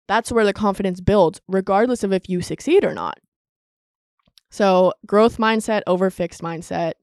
that's 0.08 0.32
where 0.32 0.44
the 0.44 0.52
confidence 0.52 1.00
builds 1.00 1.40
regardless 1.46 2.02
of 2.02 2.12
if 2.12 2.28
you 2.28 2.40
succeed 2.40 2.84
or 2.84 2.94
not. 2.94 3.20
So, 4.50 4.92
growth 5.06 5.38
mindset 5.38 5.82
over 5.86 6.10
fixed 6.10 6.42
mindset 6.42 6.94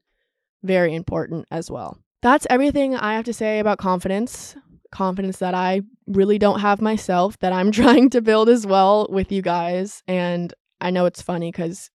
very 0.62 0.94
important 0.94 1.46
as 1.50 1.70
well. 1.70 1.98
That's 2.22 2.46
everything 2.50 2.96
I 2.96 3.14
have 3.14 3.24
to 3.26 3.32
say 3.32 3.58
about 3.58 3.78
confidence. 3.78 4.56
Confidence 4.90 5.38
that 5.38 5.54
I 5.54 5.82
really 6.06 6.38
don't 6.38 6.60
have 6.60 6.80
myself, 6.80 7.38
that 7.40 7.52
I'm 7.52 7.70
trying 7.82 8.10
to 8.10 8.20
build 8.20 8.48
as 8.48 8.66
well 8.66 9.06
with 9.10 9.30
you 9.30 9.42
guys. 9.42 10.02
And 10.08 10.52
I 10.80 10.90
know 10.90 11.06
it's 11.06 11.22
funny 11.22 11.50
because 11.50 11.90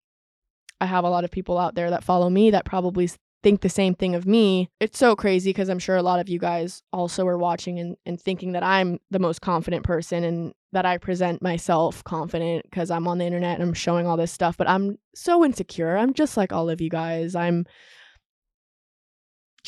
I 0.81 0.85
have 0.85 1.03
a 1.03 1.09
lot 1.09 1.23
of 1.23 1.31
people 1.31 1.57
out 1.57 1.75
there 1.75 1.89
that 1.89 2.03
follow 2.03 2.29
me 2.29 2.51
that 2.51 2.65
probably 2.65 3.09
think 3.41 3.61
the 3.61 3.69
same 3.69 3.95
thing 3.95 4.15
of 4.15 4.25
me. 4.25 4.69
It's 4.79 4.99
so 4.99 5.15
crazy 5.15 5.51
because 5.51 5.69
I'm 5.69 5.79
sure 5.79 5.95
a 5.95 6.03
lot 6.03 6.19
of 6.19 6.27
you 6.27 6.39
guys 6.39 6.81
also 6.91 7.25
are 7.27 7.37
watching 7.37 7.79
and, 7.79 7.95
and 8.05 8.19
thinking 8.19 8.51
that 8.53 8.63
I'm 8.63 8.99
the 9.11 9.19
most 9.19 9.41
confident 9.41 9.83
person 9.83 10.23
and 10.23 10.53
that 10.71 10.85
I 10.85 10.97
present 10.97 11.41
myself 11.41 12.03
confident 12.03 12.63
because 12.63 12.91
I'm 12.91 13.07
on 13.07 13.17
the 13.17 13.25
internet 13.25 13.59
and 13.59 13.63
I'm 13.63 13.73
showing 13.73 14.07
all 14.07 14.17
this 14.17 14.31
stuff. 14.31 14.57
But 14.57 14.69
I'm 14.69 14.97
so 15.15 15.45
insecure. 15.45 15.97
I'm 15.97 16.13
just 16.13 16.37
like 16.37 16.51
all 16.51 16.69
of 16.69 16.81
you 16.81 16.89
guys. 16.89 17.33
I'm 17.35 17.65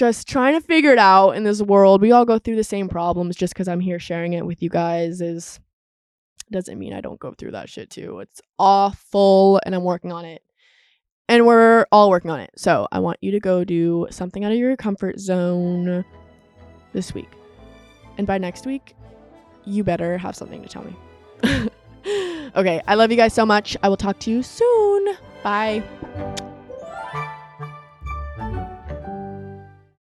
just 0.01 0.27
trying 0.27 0.59
to 0.59 0.65
figure 0.65 0.91
it 0.91 0.97
out 0.97 1.33
in 1.33 1.43
this 1.43 1.61
world. 1.61 2.01
We 2.01 2.11
all 2.11 2.25
go 2.25 2.39
through 2.39 2.55
the 2.55 2.63
same 2.63 2.89
problems. 2.89 3.35
Just 3.35 3.53
because 3.53 3.67
I'm 3.67 3.79
here 3.79 3.99
sharing 3.99 4.33
it 4.33 4.43
with 4.43 4.63
you 4.63 4.67
guys 4.69 5.21
is 5.21 5.59
doesn't 6.51 6.79
mean 6.79 6.91
I 6.91 7.01
don't 7.01 7.19
go 7.19 7.35
through 7.37 7.51
that 7.51 7.69
shit 7.69 7.91
too. 7.91 8.19
It's 8.19 8.41
awful 8.57 9.61
and 9.63 9.75
I'm 9.75 9.83
working 9.83 10.11
on 10.11 10.25
it. 10.25 10.41
And 11.29 11.45
we're 11.45 11.85
all 11.91 12.09
working 12.09 12.31
on 12.31 12.39
it. 12.39 12.49
So 12.57 12.87
I 12.91 12.97
want 12.97 13.19
you 13.21 13.29
to 13.29 13.39
go 13.39 13.63
do 13.63 14.07
something 14.09 14.43
out 14.43 14.51
of 14.51 14.57
your 14.57 14.75
comfort 14.75 15.19
zone 15.19 16.03
this 16.93 17.13
week. 17.13 17.29
And 18.17 18.25
by 18.25 18.39
next 18.39 18.65
week, 18.65 18.95
you 19.65 19.83
better 19.83 20.17
have 20.17 20.35
something 20.35 20.63
to 20.63 20.67
tell 20.67 20.83
me. 20.83 20.95
okay, 22.55 22.81
I 22.87 22.95
love 22.95 23.11
you 23.11 23.17
guys 23.17 23.35
so 23.35 23.45
much. 23.45 23.77
I 23.83 23.87
will 23.87 23.97
talk 23.97 24.17
to 24.21 24.31
you 24.31 24.41
soon. 24.41 25.15
Bye. 25.43 25.83